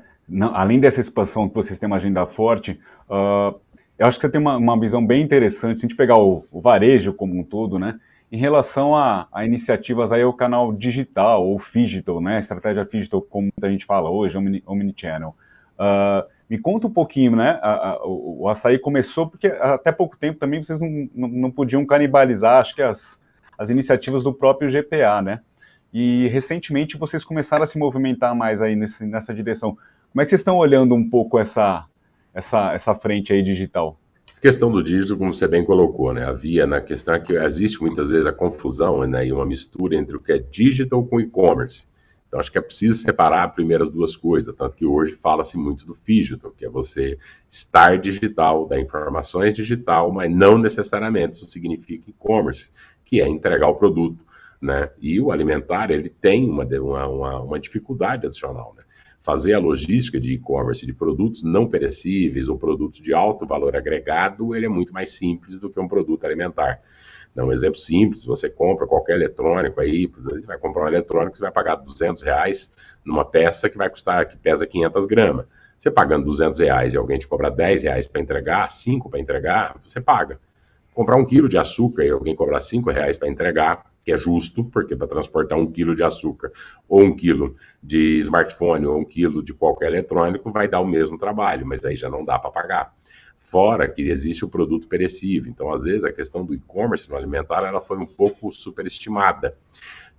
[0.53, 3.59] além dessa expansão que vocês têm uma agenda forte, uh,
[3.97, 6.45] eu acho que você tem uma, uma, visão bem interessante, se a gente pegar o,
[6.51, 7.99] o varejo como um todo, né,
[8.31, 13.51] em relação a, a, iniciativas aí o canal digital ou digital, né, estratégia digital, como
[13.61, 15.35] a gente fala hoje, omni, omnichannel.
[15.73, 20.17] Uh, me conta um pouquinho, né, a, a, o, o açaí começou porque até pouco
[20.17, 23.19] tempo também vocês não, não, não podiam canibalizar, acho que as,
[23.57, 25.39] as iniciativas do próprio GPA, né,
[25.93, 29.77] e recentemente vocês começaram a se movimentar mais aí nesse, nessa direção.
[30.13, 31.87] Como é que vocês estão olhando um pouco essa,
[32.35, 33.99] essa, essa frente aí digital?
[34.37, 36.23] A questão do dígito, como você bem colocou, né?
[36.23, 40.19] Havia na questão que existe muitas vezes a confusão né, e uma mistura entre o
[40.19, 41.87] que é digital com e-commerce.
[42.27, 45.83] Então, acho que é preciso separar primeiro as duas coisas, tanto que hoje fala-se muito
[45.83, 47.17] do digital, que é você
[47.49, 52.69] estar digital, dar informações digital, mas não necessariamente isso significa e-commerce,
[53.03, 54.23] que é entregar o produto.
[54.61, 54.91] Né?
[55.01, 56.65] E o alimentar, ele tem uma,
[57.07, 58.83] uma, uma dificuldade adicional, né?
[59.23, 64.53] Fazer a logística de e-commerce de produtos não perecíveis ou produtos de alto valor agregado,
[64.53, 66.81] ele é muito mais simples do que um produto alimentar.
[67.35, 71.51] Um exemplo simples, você compra qualquer eletrônico aí, você vai comprar um eletrônico, você vai
[71.51, 72.71] pagar 200 reais
[73.03, 75.45] numa peça que vai custar, que pesa 500 gramas.
[75.79, 79.77] Você pagando 200 reais e alguém te cobra 10 reais para entregar, 5 para entregar,
[79.83, 80.39] você paga.
[80.93, 84.63] Comprar um quilo de açúcar e alguém cobrar 5 reais para entregar, que é justo,
[84.63, 86.51] porque para transportar um quilo de açúcar,
[86.87, 91.17] ou um quilo de smartphone, ou um quilo de qualquer eletrônico, vai dar o mesmo
[91.17, 92.93] trabalho, mas aí já não dá para pagar.
[93.37, 95.49] Fora que existe o produto perecível.
[95.49, 99.55] Então, às vezes, a questão do e-commerce no alimentar ela foi um pouco superestimada.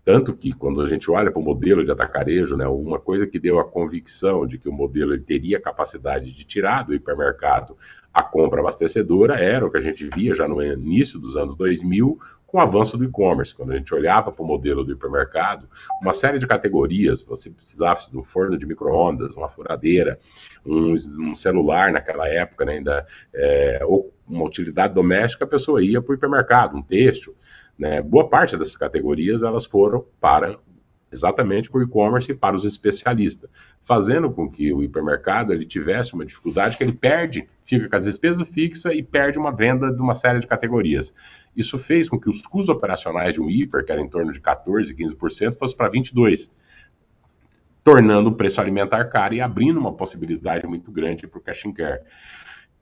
[0.05, 3.39] Tanto que, quando a gente olha para o modelo de atacarejo, né, uma coisa que
[3.39, 7.76] deu a convicção de que o modelo teria capacidade de tirar do hipermercado
[8.12, 12.18] A compra abastecedora era o que a gente via já no início dos anos 2000,
[12.55, 13.52] com o avanço do e-commerce.
[13.52, 15.68] Quando a gente olhava para o modelo do hipermercado,
[16.00, 20.16] uma série de categorias, você precisava de um forno de micro-ondas, uma furadeira,
[20.64, 26.00] um, um, celular naquela época, né, ainda, é, ou uma utilidade doméstica, a pessoa ia
[26.00, 27.34] para o hipermercado, um têxtil.
[27.76, 28.00] Né?
[28.00, 30.57] Boa parte dessas categorias elas foram para
[31.14, 33.48] exatamente para o e-commerce e para os especialistas,
[33.82, 38.05] fazendo com que o hipermercado ele tivesse uma dificuldade que ele perde, fica com as
[38.05, 41.14] despesas fixas e perde uma venda de uma série de categorias.
[41.57, 44.40] Isso fez com que os custos operacionais de um hiper, que era em torno de
[44.40, 46.50] 14%, 15%, fosse para 22%,
[47.82, 51.72] tornando o preço alimentar caro e abrindo uma possibilidade muito grande para o cash and
[51.72, 52.00] care.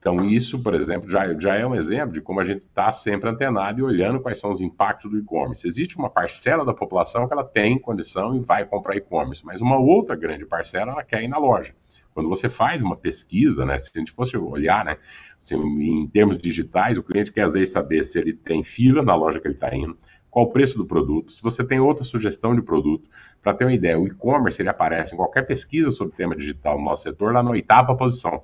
[0.03, 3.29] Então, isso, por exemplo, já, já é um exemplo de como a gente está sempre
[3.29, 5.65] antenado e olhando quais são os impactos do e-commerce.
[5.65, 9.79] Existe uma parcela da população que ela tem condição e vai comprar e-commerce, mas uma
[9.79, 11.73] outra grande parcela ela quer ir na loja.
[12.13, 14.97] Quando você faz uma pesquisa, né, se a gente fosse olhar, né,
[15.43, 19.13] assim, em termos digitais, o cliente quer às vezes saber se ele tem fila na
[19.13, 19.97] loja que ele está indo,
[20.31, 23.07] qual o preço do produto, se você tem outra sugestão de produto.
[23.41, 26.85] Para ter uma ideia, o e-commerce ele aparece em qualquer pesquisa sobre tema digital no
[26.85, 28.41] nosso setor lá na oitava posição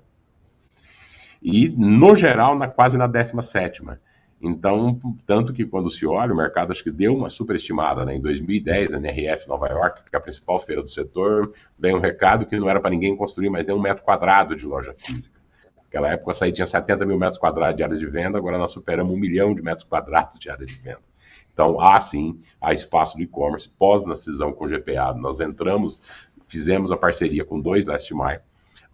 [1.41, 3.82] e, no geral, na, quase na 17
[4.41, 8.16] Então, tanto que quando se olha, o mercado acho que deu uma superestimada, né?
[8.16, 12.02] Em 2010, a NRF Nova York, que é a principal feira do setor, veio um
[12.02, 15.39] recado que não era para ninguém construir mais nem um metro quadrado de loja física.
[15.90, 19.12] Naquela época, a tinha 70 mil metros quadrados de área de venda, agora nós superamos
[19.12, 21.02] um milhão de metros quadrados de área de venda.
[21.52, 23.68] Então, há sim, há espaço do e-commerce.
[23.68, 26.00] Pós na cisão com o GPA, nós entramos,
[26.48, 28.40] fizemos a parceria com dois Last Mile,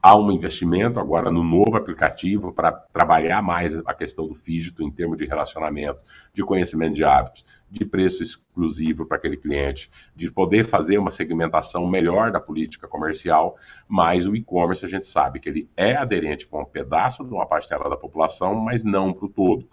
[0.07, 4.91] Há um investimento agora no novo aplicativo para trabalhar mais a questão do fígito em
[4.91, 5.99] termos de relacionamento,
[6.31, 7.43] de conhecimento de hábitos,
[7.75, 13.57] de preço exclusivo para aquele cliente, de poder fazer uma segmentação melhor da política comercial,
[13.87, 17.45] mas o e-commerce a gente sabe que ele é aderente para um pedaço de uma
[17.45, 19.67] parcela da população, mas não para o todo.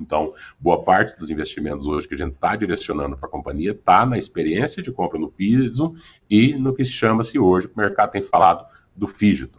[0.00, 4.06] Então, boa parte dos investimentos hoje que a gente está direcionando para a companhia está
[4.06, 5.96] na experiência de compra no piso
[6.30, 8.64] e no que chama-se hoje, o mercado tem falado,
[8.94, 9.57] do fígito.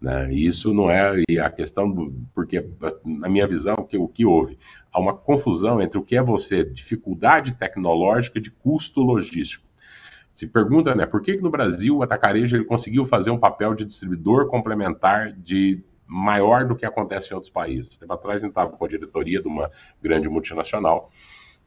[0.00, 0.32] Né?
[0.32, 2.64] Isso não é a questão porque
[3.04, 4.58] na minha visão que o que houve
[4.90, 9.68] há uma confusão entre o que é você dificuldade tecnológica de custo logístico.
[10.34, 13.74] Se pergunta, né, por que, que no Brasil o atacarejo ele conseguiu fazer um papel
[13.74, 17.98] de distribuidor complementar de maior do que acontece em outros países?
[17.98, 19.70] Tempo atrás a gente estava com a diretoria de uma
[20.02, 21.10] grande multinacional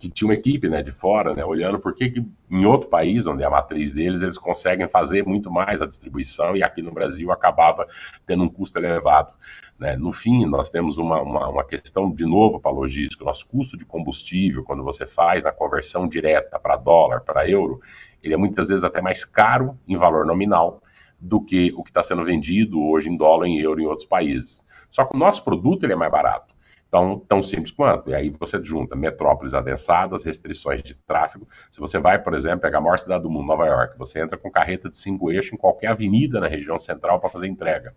[0.04, 2.14] que tinha uma equipe né, de fora, né, olhando por que,
[2.52, 6.58] em outro país, onde é a matriz deles, eles conseguem fazer muito mais a distribuição
[6.58, 7.88] e aqui no Brasil acabava
[8.28, 9.32] tendo um custo elevado.
[9.80, 9.96] Né?
[9.96, 13.78] No fim, nós temos uma, uma, uma questão, de novo, para a logística, nosso custo
[13.78, 17.80] de combustível, quando você faz a conversão direta para dólar, para euro,
[18.22, 20.84] ele é muitas vezes até mais caro em valor nominal
[21.18, 24.66] do que o que está sendo vendido hoje em dólar, em euro em outros países.
[24.92, 26.53] Só que o nosso produto ele é mais barato
[26.94, 28.12] tão, tão simples quanto.
[28.12, 31.48] E aí você junta metrópoles adensadas, restrições de tráfego.
[31.72, 34.38] Se você vai, por exemplo, pegar a maior cidade do mundo, Nova York, você entra
[34.38, 37.96] com carreta de cinco eixos em qualquer avenida na região central para fazer entrega.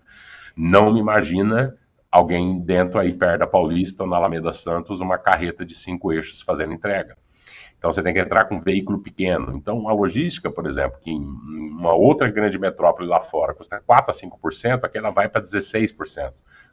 [0.56, 1.76] Não me imagina
[2.10, 6.40] alguém dentro aí perto da Paulista ou na Alameda Santos, uma carreta de cinco eixos
[6.40, 7.18] fazendo entrega.
[7.76, 9.54] Então você tem que entrar com um veículo pequeno.
[9.54, 14.10] Então a logística, por exemplo, que em uma outra grande metrópole lá fora custa 4
[14.10, 16.32] a 5%, aqui ela vai para 16%,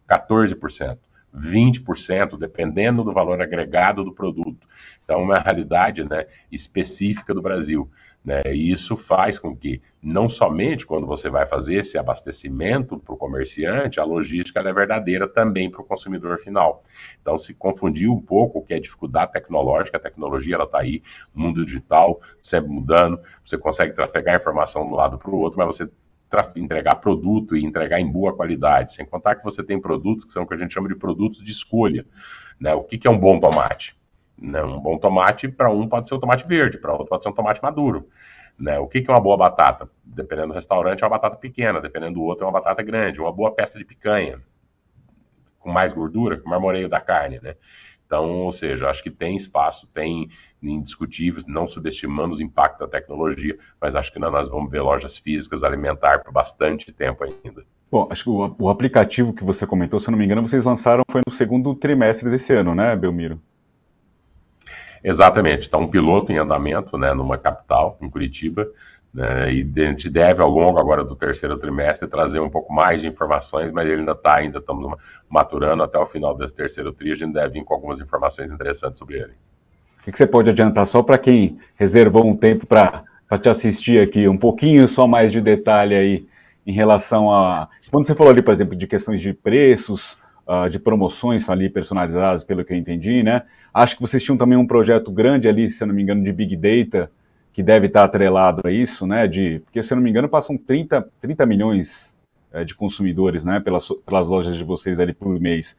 [0.09, 0.97] 14%.
[1.35, 4.67] 20%, dependendo do valor agregado do produto.
[5.03, 7.89] Então, é uma realidade né, específica do Brasil.
[8.23, 8.41] Né?
[8.53, 13.17] E isso faz com que, não somente quando você vai fazer esse abastecimento para o
[13.17, 16.83] comerciante, a logística é verdadeira também para o consumidor final.
[17.21, 21.03] Então, se confundiu um pouco o que é dificuldade tecnológica, a tecnologia está aí,
[21.33, 25.67] mundo digital sempre mudando, você consegue trafegar informação de um lado para o outro, mas
[25.67, 25.89] você
[26.55, 30.43] entregar produto e entregar em boa qualidade, sem contar que você tem produtos que são
[30.43, 32.05] o que a gente chama de produtos de escolha.
[32.59, 32.73] Né?
[32.73, 33.95] O que, que é um bom tomate?
[34.37, 34.63] Né?
[34.63, 37.33] Um bom tomate, para um pode ser um tomate verde, para outro pode ser um
[37.33, 38.07] tomate maduro.
[38.57, 38.79] Né?
[38.79, 39.89] O que, que é uma boa batata?
[40.03, 43.19] Dependendo do restaurante, é uma batata pequena, dependendo do outro, é uma batata grande.
[43.19, 44.39] Uma boa peça de picanha,
[45.59, 47.39] com mais gordura, com marmoreio da carne.
[47.41, 47.55] Né?
[48.05, 50.29] Então, ou seja, acho que tem espaço, tem
[50.61, 55.63] indiscutíveis, não subestimando os impactos da tecnologia, mas acho que nós vamos ver lojas físicas
[55.63, 57.65] alimentar por bastante tempo ainda.
[57.91, 60.65] Bom, acho que o, o, aplicativo que você comentou, se eu não me engano, vocês
[60.65, 63.39] lançaram foi no segundo trimestre desse ano, né, Belmiro?
[65.03, 65.63] Exatamente.
[65.63, 68.67] Está um piloto em andamento, né, numa capital, em Curitiba,
[69.13, 73.01] né, e a gente deve, ao longo agora do terceiro trimestre, trazer um pouco mais
[73.01, 74.97] de informações, mas ele ainda está, ainda estamos
[75.29, 78.97] maturando até o final desse terceiro tri, a gente deve vir com algumas informações interessantes
[78.97, 79.33] sobre ele.
[79.99, 83.03] O que você pode adiantar só para quem reservou um tempo para
[83.41, 86.27] te assistir aqui, um pouquinho só mais de detalhe aí
[86.65, 87.69] em relação a.
[87.89, 92.43] Quando você falou ali, por exemplo, de questões de preços, uh, de promoções ali personalizadas,
[92.43, 93.43] pelo que eu entendi, né?
[93.73, 96.31] Acho que vocês tinham também um projeto grande ali, se eu não me engano, de
[96.31, 97.09] Big Data,
[97.53, 99.27] que deve estar atrelado a isso, né?
[99.27, 102.13] De, porque, se eu não me engano, passam 30, 30 milhões
[102.51, 103.59] é, de consumidores, né?
[103.59, 105.77] Pelas, pelas lojas de vocês ali por mês.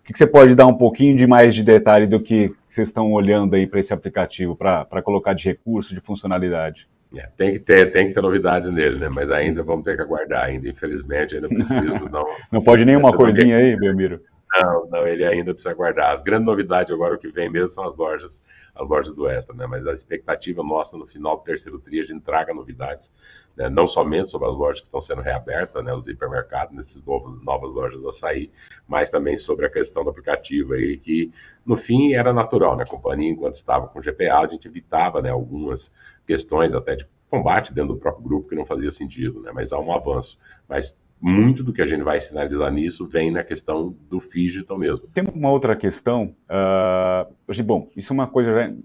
[0.00, 2.88] O que, que você pode dar um pouquinho de mais de detalhe do que vocês
[2.88, 6.88] estão olhando aí para esse aplicativo, para colocar de recurso, de funcionalidade?
[7.14, 9.08] É, tem que ter, tem que ter novidades nele, né?
[9.08, 10.68] Mas ainda vamos ter que aguardar ainda.
[10.68, 12.24] Infelizmente, ainda preciso não.
[12.52, 14.20] não pode nenhuma coisinha aí, Belmiro.
[14.60, 16.12] Não, não, ele ainda precisa aguardar.
[16.12, 18.42] As grandes novidades agora o que vem mesmo são as lojas,
[18.76, 19.66] as lojas do Extra, né?
[19.66, 23.12] Mas a expectativa nossa no final do terceiro tri, a gente traga novidades,
[23.56, 23.68] né?
[23.68, 25.92] não somente sobre as lojas que estão sendo reabertas, né?
[25.94, 28.50] Os hipermercados, nesses novos, novas lojas do açaí,
[28.86, 31.32] mas também sobre a questão do aplicativo aí, que
[31.64, 32.84] no fim era natural, né?
[32.84, 35.30] A companhia, enquanto estava com GPA, a gente evitava, né?
[35.30, 35.92] Algumas
[36.26, 39.50] questões até de combate dentro do próprio grupo que não fazia sentido, né?
[39.52, 40.38] Mas há um avanço.
[40.68, 45.06] Mas muito do que a gente vai sinalizar nisso vem na questão do digital mesmo.
[45.08, 48.76] Tem uma outra questão, uh, bom, isso é uma coisa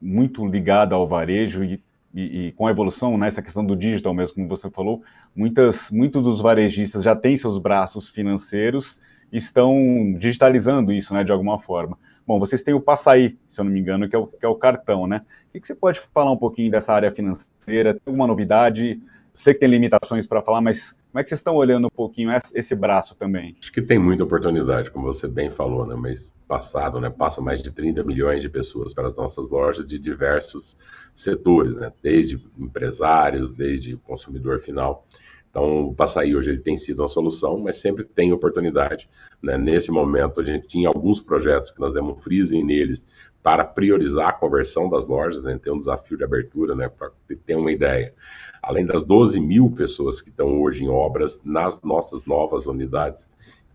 [0.00, 4.34] muito ligada ao varejo e, e, e, com a evolução nessa questão do digital mesmo,
[4.34, 5.02] como você falou,
[5.34, 8.98] muitas, muitos dos varejistas já têm seus braços financeiros
[9.32, 11.96] e estão digitalizando isso, né, de alguma forma.
[12.26, 14.48] Bom, vocês têm o Passaí, se eu não me engano, que é o, que é
[14.48, 15.22] o cartão, né?
[15.48, 17.94] O que, que você pode falar um pouquinho dessa área financeira?
[17.94, 19.00] Tem alguma novidade?
[19.34, 22.30] sei que tem limitações para falar, mas como é que vocês estão olhando um pouquinho
[22.54, 23.56] esse braço também?
[23.60, 25.96] Acho que tem muita oportunidade, como você bem falou, né?
[25.96, 27.10] Mês passado, né?
[27.10, 30.76] Passa mais de 30 milhões de pessoas para as nossas lojas de diversos
[31.14, 31.92] setores, né?
[32.00, 35.04] Desde empresários, desde consumidor final.
[35.50, 39.08] Então, o Passaí hoje ele tem sido uma solução, mas sempre tem oportunidade.
[39.42, 39.58] Né?
[39.58, 43.04] Nesse momento, a gente tinha alguns projetos que nós demos um freezing neles
[43.42, 45.58] para priorizar a conversão das lojas, né?
[45.62, 46.88] tem um desafio de abertura, né?
[46.88, 47.10] para
[47.44, 48.14] ter uma ideia
[48.62, 53.30] além das 12 mil pessoas que estão hoje em obras nas nossas novas unidades.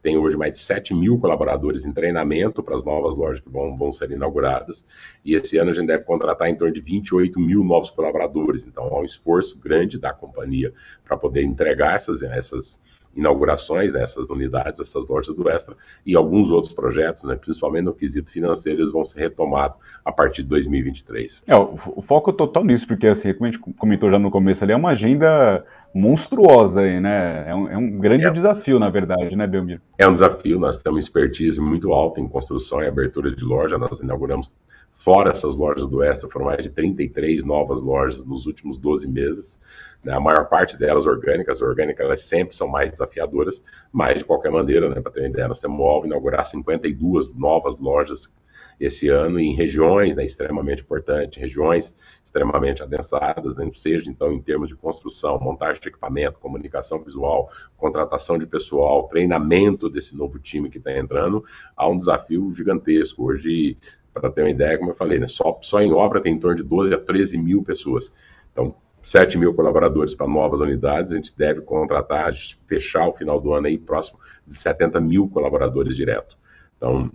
[0.06, 3.76] Tem hoje mais de 7 mil colaboradores em treinamento para as novas lojas que vão,
[3.76, 4.86] vão ser inauguradas.
[5.26, 8.68] E esse ano a gente deve contratar em torno de 28 mil novos colaboradores.
[8.68, 10.72] Então, há um esforço grande da companhia
[11.04, 12.80] para poder entregar essas, essas
[13.16, 15.76] inaugurações né, unidades, essas lojas do Extra
[16.06, 20.44] e alguns outros projetos, né, principalmente no quesito financeiro, eles vão ser retomados a partir
[20.44, 21.46] de 2023.
[21.48, 24.64] É, o, o foco total nisso, porque assim, como a gente comentou já no começo
[24.64, 25.66] ali, é uma agenda
[25.96, 27.50] monstruosa aí, né?
[27.50, 28.30] É um, é um grande é.
[28.30, 29.82] desafio, na verdade, né, Belmiro?
[29.98, 34.00] É um desafio, nós temos expertise muito alta em construção e abertura de loja, nós
[34.00, 34.54] inauguramos
[34.96, 39.60] Fora essas lojas do Extra, foram mais de 33 novas lojas nos últimos 12 meses.
[40.04, 40.14] Né?
[40.14, 41.62] A maior parte delas orgânicas.
[41.62, 45.48] Orgânicas elas sempre são mais desafiadoras, mas de qualquer maneira, né, para ter uma ideia,
[45.48, 48.34] nós temos o alvo inaugurar 52 novas lojas
[48.80, 54.70] esse ano em regiões né, extremamente importantes, regiões extremamente adensadas, né, seja então em termos
[54.70, 60.78] de construção, montagem de equipamento, comunicação visual, contratação de pessoal, treinamento desse novo time que
[60.78, 61.44] está entrando,
[61.76, 63.26] há um desafio gigantesco.
[63.26, 63.78] Hoje
[64.14, 66.56] para ter uma ideia, como eu falei, né, só, só em obra tem em torno
[66.56, 68.14] de 12 a 13 mil pessoas.
[68.52, 72.34] Então, 7 mil colaboradores para novas unidades, a gente deve contratar,
[72.66, 74.18] fechar o final do ano aí próximo
[74.48, 76.38] de 70 mil colaboradores direto.
[76.78, 77.12] Então,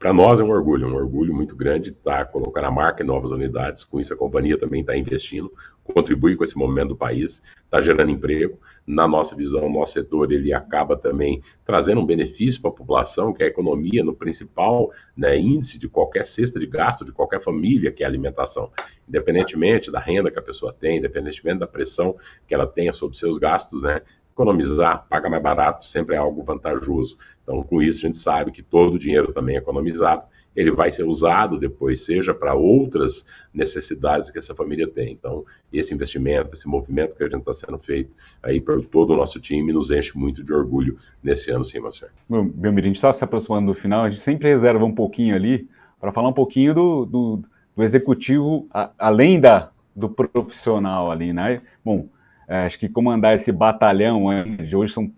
[0.00, 3.06] para nós é um orgulho, um orgulho muito grande estar tá, colocando a marca em
[3.06, 3.84] novas unidades.
[3.84, 5.52] Com isso, a companhia também está investindo,
[5.84, 8.58] contribui com esse momento do país, está gerando emprego.
[8.86, 13.34] Na nossa visão, o nosso setor ele acaba também trazendo um benefício para a população,
[13.34, 17.42] que é a economia no principal né, índice de qualquer cesta de gasto de qualquer
[17.42, 18.72] família, que é a alimentação.
[19.06, 22.16] Independentemente da renda que a pessoa tem, independentemente da pressão
[22.48, 24.00] que ela tenha sobre seus gastos, né,
[24.40, 27.18] economizar, pagar mais barato, sempre é algo vantajoso.
[27.42, 30.22] Então, com isso, a gente sabe que todo o dinheiro também economizado,
[30.56, 33.24] ele vai ser usado depois, seja para outras
[33.54, 35.12] necessidades que essa família tem.
[35.12, 38.10] Então, esse investimento, esse movimento que a gente está sendo feito
[38.42, 42.12] aí por todo o nosso time, nos enche muito de orgulho nesse ano, sim, Marcelo.
[42.28, 45.36] Meu, meu a gente está se aproximando do final, a gente sempre reserva um pouquinho
[45.36, 45.68] ali
[46.00, 47.42] para falar um pouquinho do, do,
[47.76, 51.60] do executivo, a, além da, do profissional ali, né?
[51.84, 52.19] Bom, é,
[52.56, 54.26] acho que comandar esse batalhão,
[54.66, 55.10] de hoje são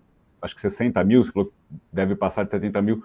[0.43, 1.53] acho que 60 mil, você falou que
[1.91, 3.03] deve passar de 70 mil.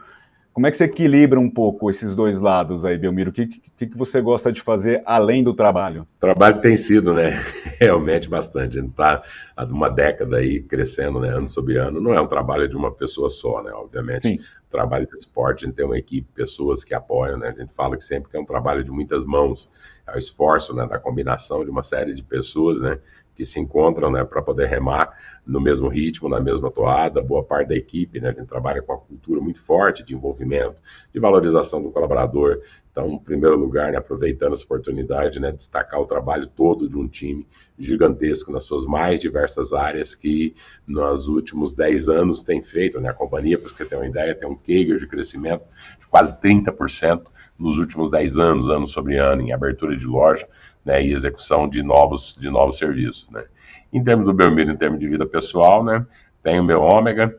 [0.53, 3.31] Como é que você equilibra um pouco esses dois lados aí, Belmiro?
[3.31, 6.03] O que, que, que você gosta de fazer além do trabalho?
[6.03, 7.41] O trabalho tem sido, né,
[7.79, 8.76] realmente bastante.
[8.76, 9.22] A gente está
[9.57, 12.01] há uma década aí crescendo, né, ano sobre ano.
[12.01, 14.22] Não é um trabalho de uma pessoa só, né, obviamente.
[14.22, 14.41] Sim.
[14.66, 17.72] O trabalho de esporte, a gente tem uma equipe, pessoas que apoiam, né, a gente
[17.74, 19.70] fala que sempre que é um trabalho de muitas mãos.
[20.09, 22.99] É o esforço, né, da combinação de uma série de pessoas, né,
[23.39, 25.16] que se encontram né, para poder remar
[25.47, 27.22] no mesmo ritmo, na mesma toada.
[27.22, 30.74] Boa parte da equipe, né, a gente trabalha com uma cultura muito forte de envolvimento,
[31.14, 32.61] de valorização do colaborador.
[32.91, 37.07] Então, em primeiro lugar, né, aproveitando essa oportunidade, né, destacar o trabalho todo de um
[37.07, 37.47] time
[37.78, 40.53] gigantesco nas suas mais diversas áreas que
[40.84, 43.01] nos últimos 10 anos tem feito.
[43.01, 45.62] Né, a companhia, para você ter uma ideia, tem um CAGR de crescimento
[46.01, 47.22] de quase 30%
[47.57, 50.47] nos últimos 10 anos, ano sobre ano, em abertura de loja
[50.89, 53.30] né, e execução de novos, de novos serviços.
[53.30, 53.45] Né.
[53.93, 56.07] Em termos do Belmiro, em termos de vida pessoal, né,
[56.43, 57.36] tem o meu ômega,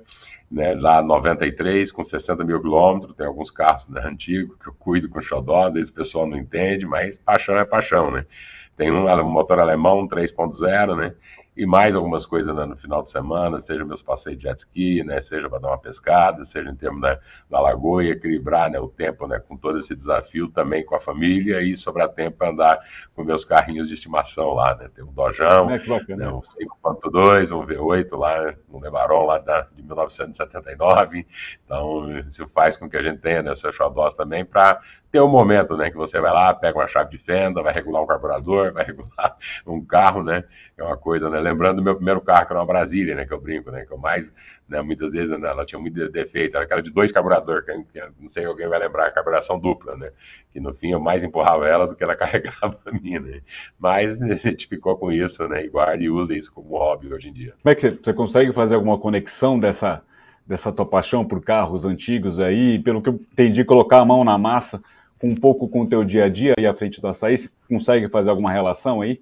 [0.51, 5.09] né, lá 93, com 60 mil quilômetros, tem alguns carros né, antigos que eu cuido
[5.09, 8.23] com xodó, às vezes o pessoal não entende, mas paixão é paixão, né.
[8.77, 11.15] Tem um, um motor alemão 3.0, né,
[11.59, 15.03] e mais algumas coisas né, no final de semana, seja meus passeios de jet ski,
[15.03, 18.79] né, seja para dar uma pescada, seja em termos né, da lagoa e equilibrar né,
[18.79, 22.51] o tempo né, com todo esse desafio também com a família e sobrar tempo para
[22.51, 22.79] andar
[23.13, 27.67] com meus carrinhos de estimação lá, né, tem um Dojão, é, né, um 5.2, um
[27.67, 31.27] V8 lá, um Lebaron lá da, de 1979,
[31.65, 34.79] então isso faz com que a gente tenha né, seu xodós também para
[35.11, 38.03] ter um momento, né, que você vai lá, pega uma chave de fenda, vai regular
[38.03, 40.43] um carburador, vai regular um carro, né,
[40.77, 43.33] é uma coisa, né, lembrando do meu primeiro carro, que era uma Brasília, né, que
[43.33, 44.33] eu brinco, né, que eu mais,
[44.67, 48.29] né, muitas vezes, né, ela tinha muito defeito, era aquela de dois carburadores, que, não
[48.29, 50.11] sei, alguém vai lembrar, carburação dupla, né,
[50.51, 53.41] que no fim eu mais empurrava ela do que ela carregava a mim, né,
[53.79, 57.29] mas a gente ficou com isso, né, e guarda e usa isso como hobby hoje
[57.29, 57.55] em dia.
[57.63, 60.03] Como é que você, você consegue fazer alguma conexão dessa,
[60.45, 64.37] dessa tua paixão por carros antigos aí, pelo que eu entendi, colocar a mão na
[64.37, 64.81] massa,
[65.21, 68.09] um pouco com o teu dia a dia aí à frente do açaí, você consegue
[68.09, 69.21] fazer alguma relação aí?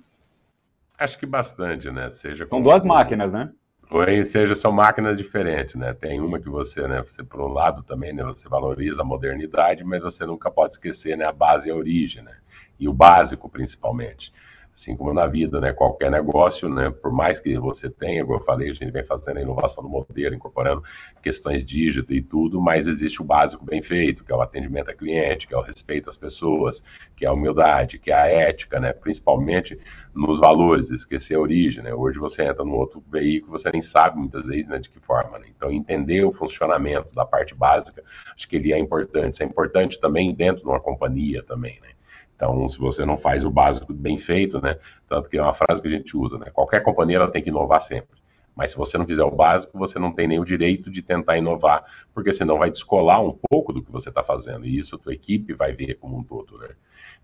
[0.97, 2.09] Acho que bastante, né?
[2.09, 3.51] Seja são duas máquinas, né?
[3.89, 5.93] Ou seja, são máquinas diferentes, né?
[5.93, 7.01] Tem uma que você, né?
[7.01, 8.23] Você por um lado também, né?
[8.23, 11.25] Você valoriza a modernidade, mas você nunca pode esquecer, né?
[11.25, 12.35] A base e a origem, né?
[12.79, 14.33] E o básico, principalmente
[14.77, 15.73] assim como na vida, né?
[15.73, 16.91] Qualquer negócio, né?
[16.91, 19.89] Por mais que você tenha, como eu falei, a gente vem fazendo a inovação do
[19.89, 20.83] modelo, incorporando
[21.21, 24.93] questões dígito e tudo, mas existe o básico bem feito, que é o atendimento a
[24.93, 26.83] cliente, que é o respeito às pessoas,
[27.15, 28.93] que é a humildade, que é a ética, né?
[28.93, 29.79] Principalmente
[30.13, 31.91] nos valores, esquecer a origem, né?
[31.91, 34.77] Hoje você entra num outro veículo, você nem sabe muitas vezes, né?
[34.77, 35.47] De que forma, né?
[35.55, 38.03] Então entender o funcionamento da parte básica,
[38.35, 39.33] acho que ele é importante.
[39.33, 41.96] Isso é importante também dentro de uma companhia também, né?
[42.37, 44.77] Então, se você não faz o básico bem feito, né?
[45.09, 46.51] Tanto que é uma frase que a gente usa, né?
[46.53, 48.15] Qualquer companhia ela tem que inovar sempre.
[48.55, 51.37] Mas se você não fizer o básico, você não tem nem o direito de tentar
[51.37, 51.83] inovar,
[52.13, 54.67] porque senão vai descolar um pouco do que você está fazendo.
[54.67, 56.69] E isso a tua equipe vai ver como um todo, né?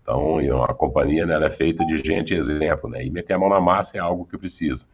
[0.02, 3.04] Então, a companhia né, é feita de gente exemplo, né?
[3.06, 4.84] E meter a mão na massa é algo que precisa.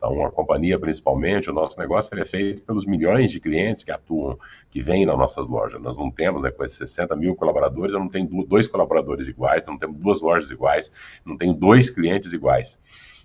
[0.00, 4.38] Então, a companhia, principalmente, o nosso negócio é feito pelos milhões de clientes que atuam,
[4.70, 5.78] que vêm nas nossas lojas.
[5.78, 9.62] Nós não temos, né, com esses 60 mil colaboradores, eu não tenho dois colaboradores iguais,
[9.66, 10.90] não tenho duas lojas iguais,
[11.22, 12.78] não tenho dois clientes iguais.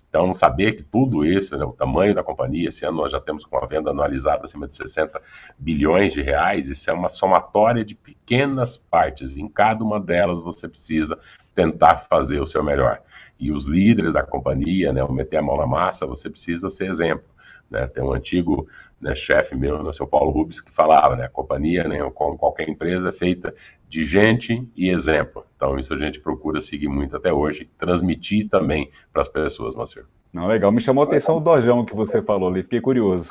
[0.08, 3.44] Então, saber que tudo isso, né, o tamanho da companhia, esse ano nós já temos
[3.44, 5.20] com a venda anualizada acima de 60
[5.58, 10.68] bilhões de reais, isso é uma somatória de pequenas partes, em cada uma delas você
[10.68, 11.18] precisa
[11.54, 13.00] tentar fazer o seu melhor
[13.38, 17.24] e os líderes da companhia, né, meter a mão na massa, você precisa ser exemplo.
[17.70, 17.86] Né?
[17.86, 18.66] Tem um antigo
[19.00, 22.68] né, chefe meu, no seu Paulo Rubens, que falava, né, a companhia, né, como qualquer
[22.68, 23.54] empresa, é feita
[23.88, 25.44] de gente e exemplo.
[25.56, 30.06] Então isso a gente procura seguir muito até hoje, transmitir também para as pessoas, Marcelo.
[30.32, 30.72] Não, legal.
[30.72, 33.28] Me chamou a atenção o dojão que você falou ali, fiquei curioso.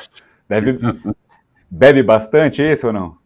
[0.47, 0.77] Deve...
[1.69, 3.17] Bebe bastante esse ou não?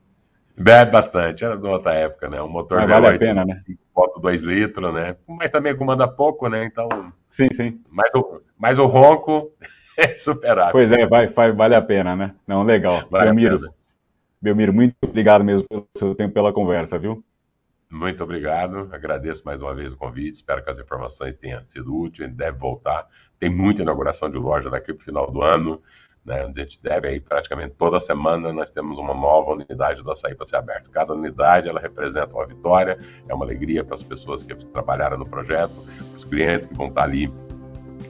[0.57, 2.41] Bebe bastante, era de outra época, né?
[2.41, 3.62] Um motor Mas vale a pena, né?
[3.93, 5.16] Bota 2 litros, né?
[5.28, 6.66] Mas também comanda pouco, né?
[6.66, 6.89] Então.
[7.30, 7.82] Sim, sim.
[7.89, 9.51] Mas o, mas o ronco
[10.14, 10.72] é superável.
[10.72, 12.34] Pois é, vai, vai, vale a pena, né?
[12.47, 13.06] Não, legal.
[13.10, 13.74] Vale Belmiro,
[14.41, 17.24] Belmiro, muito obrigado mesmo pelo seu tempo pela conversa, viu?
[17.91, 22.32] Muito obrigado, agradeço mais uma vez o convite, espero que as informações tenham sido úteis,
[22.32, 23.08] deve voltar.
[23.39, 25.82] Tem muita inauguração de loja daqui para o final do ano.
[26.24, 26.43] Né?
[26.43, 30.45] A gente deve aí praticamente toda semana nós temos uma nova unidade do açaí para
[30.45, 30.91] ser aberto.
[30.91, 32.97] Cada unidade ela representa uma vitória,
[33.28, 36.88] é uma alegria para as pessoas que trabalharam no projeto, para os clientes que vão
[36.88, 37.28] estar ali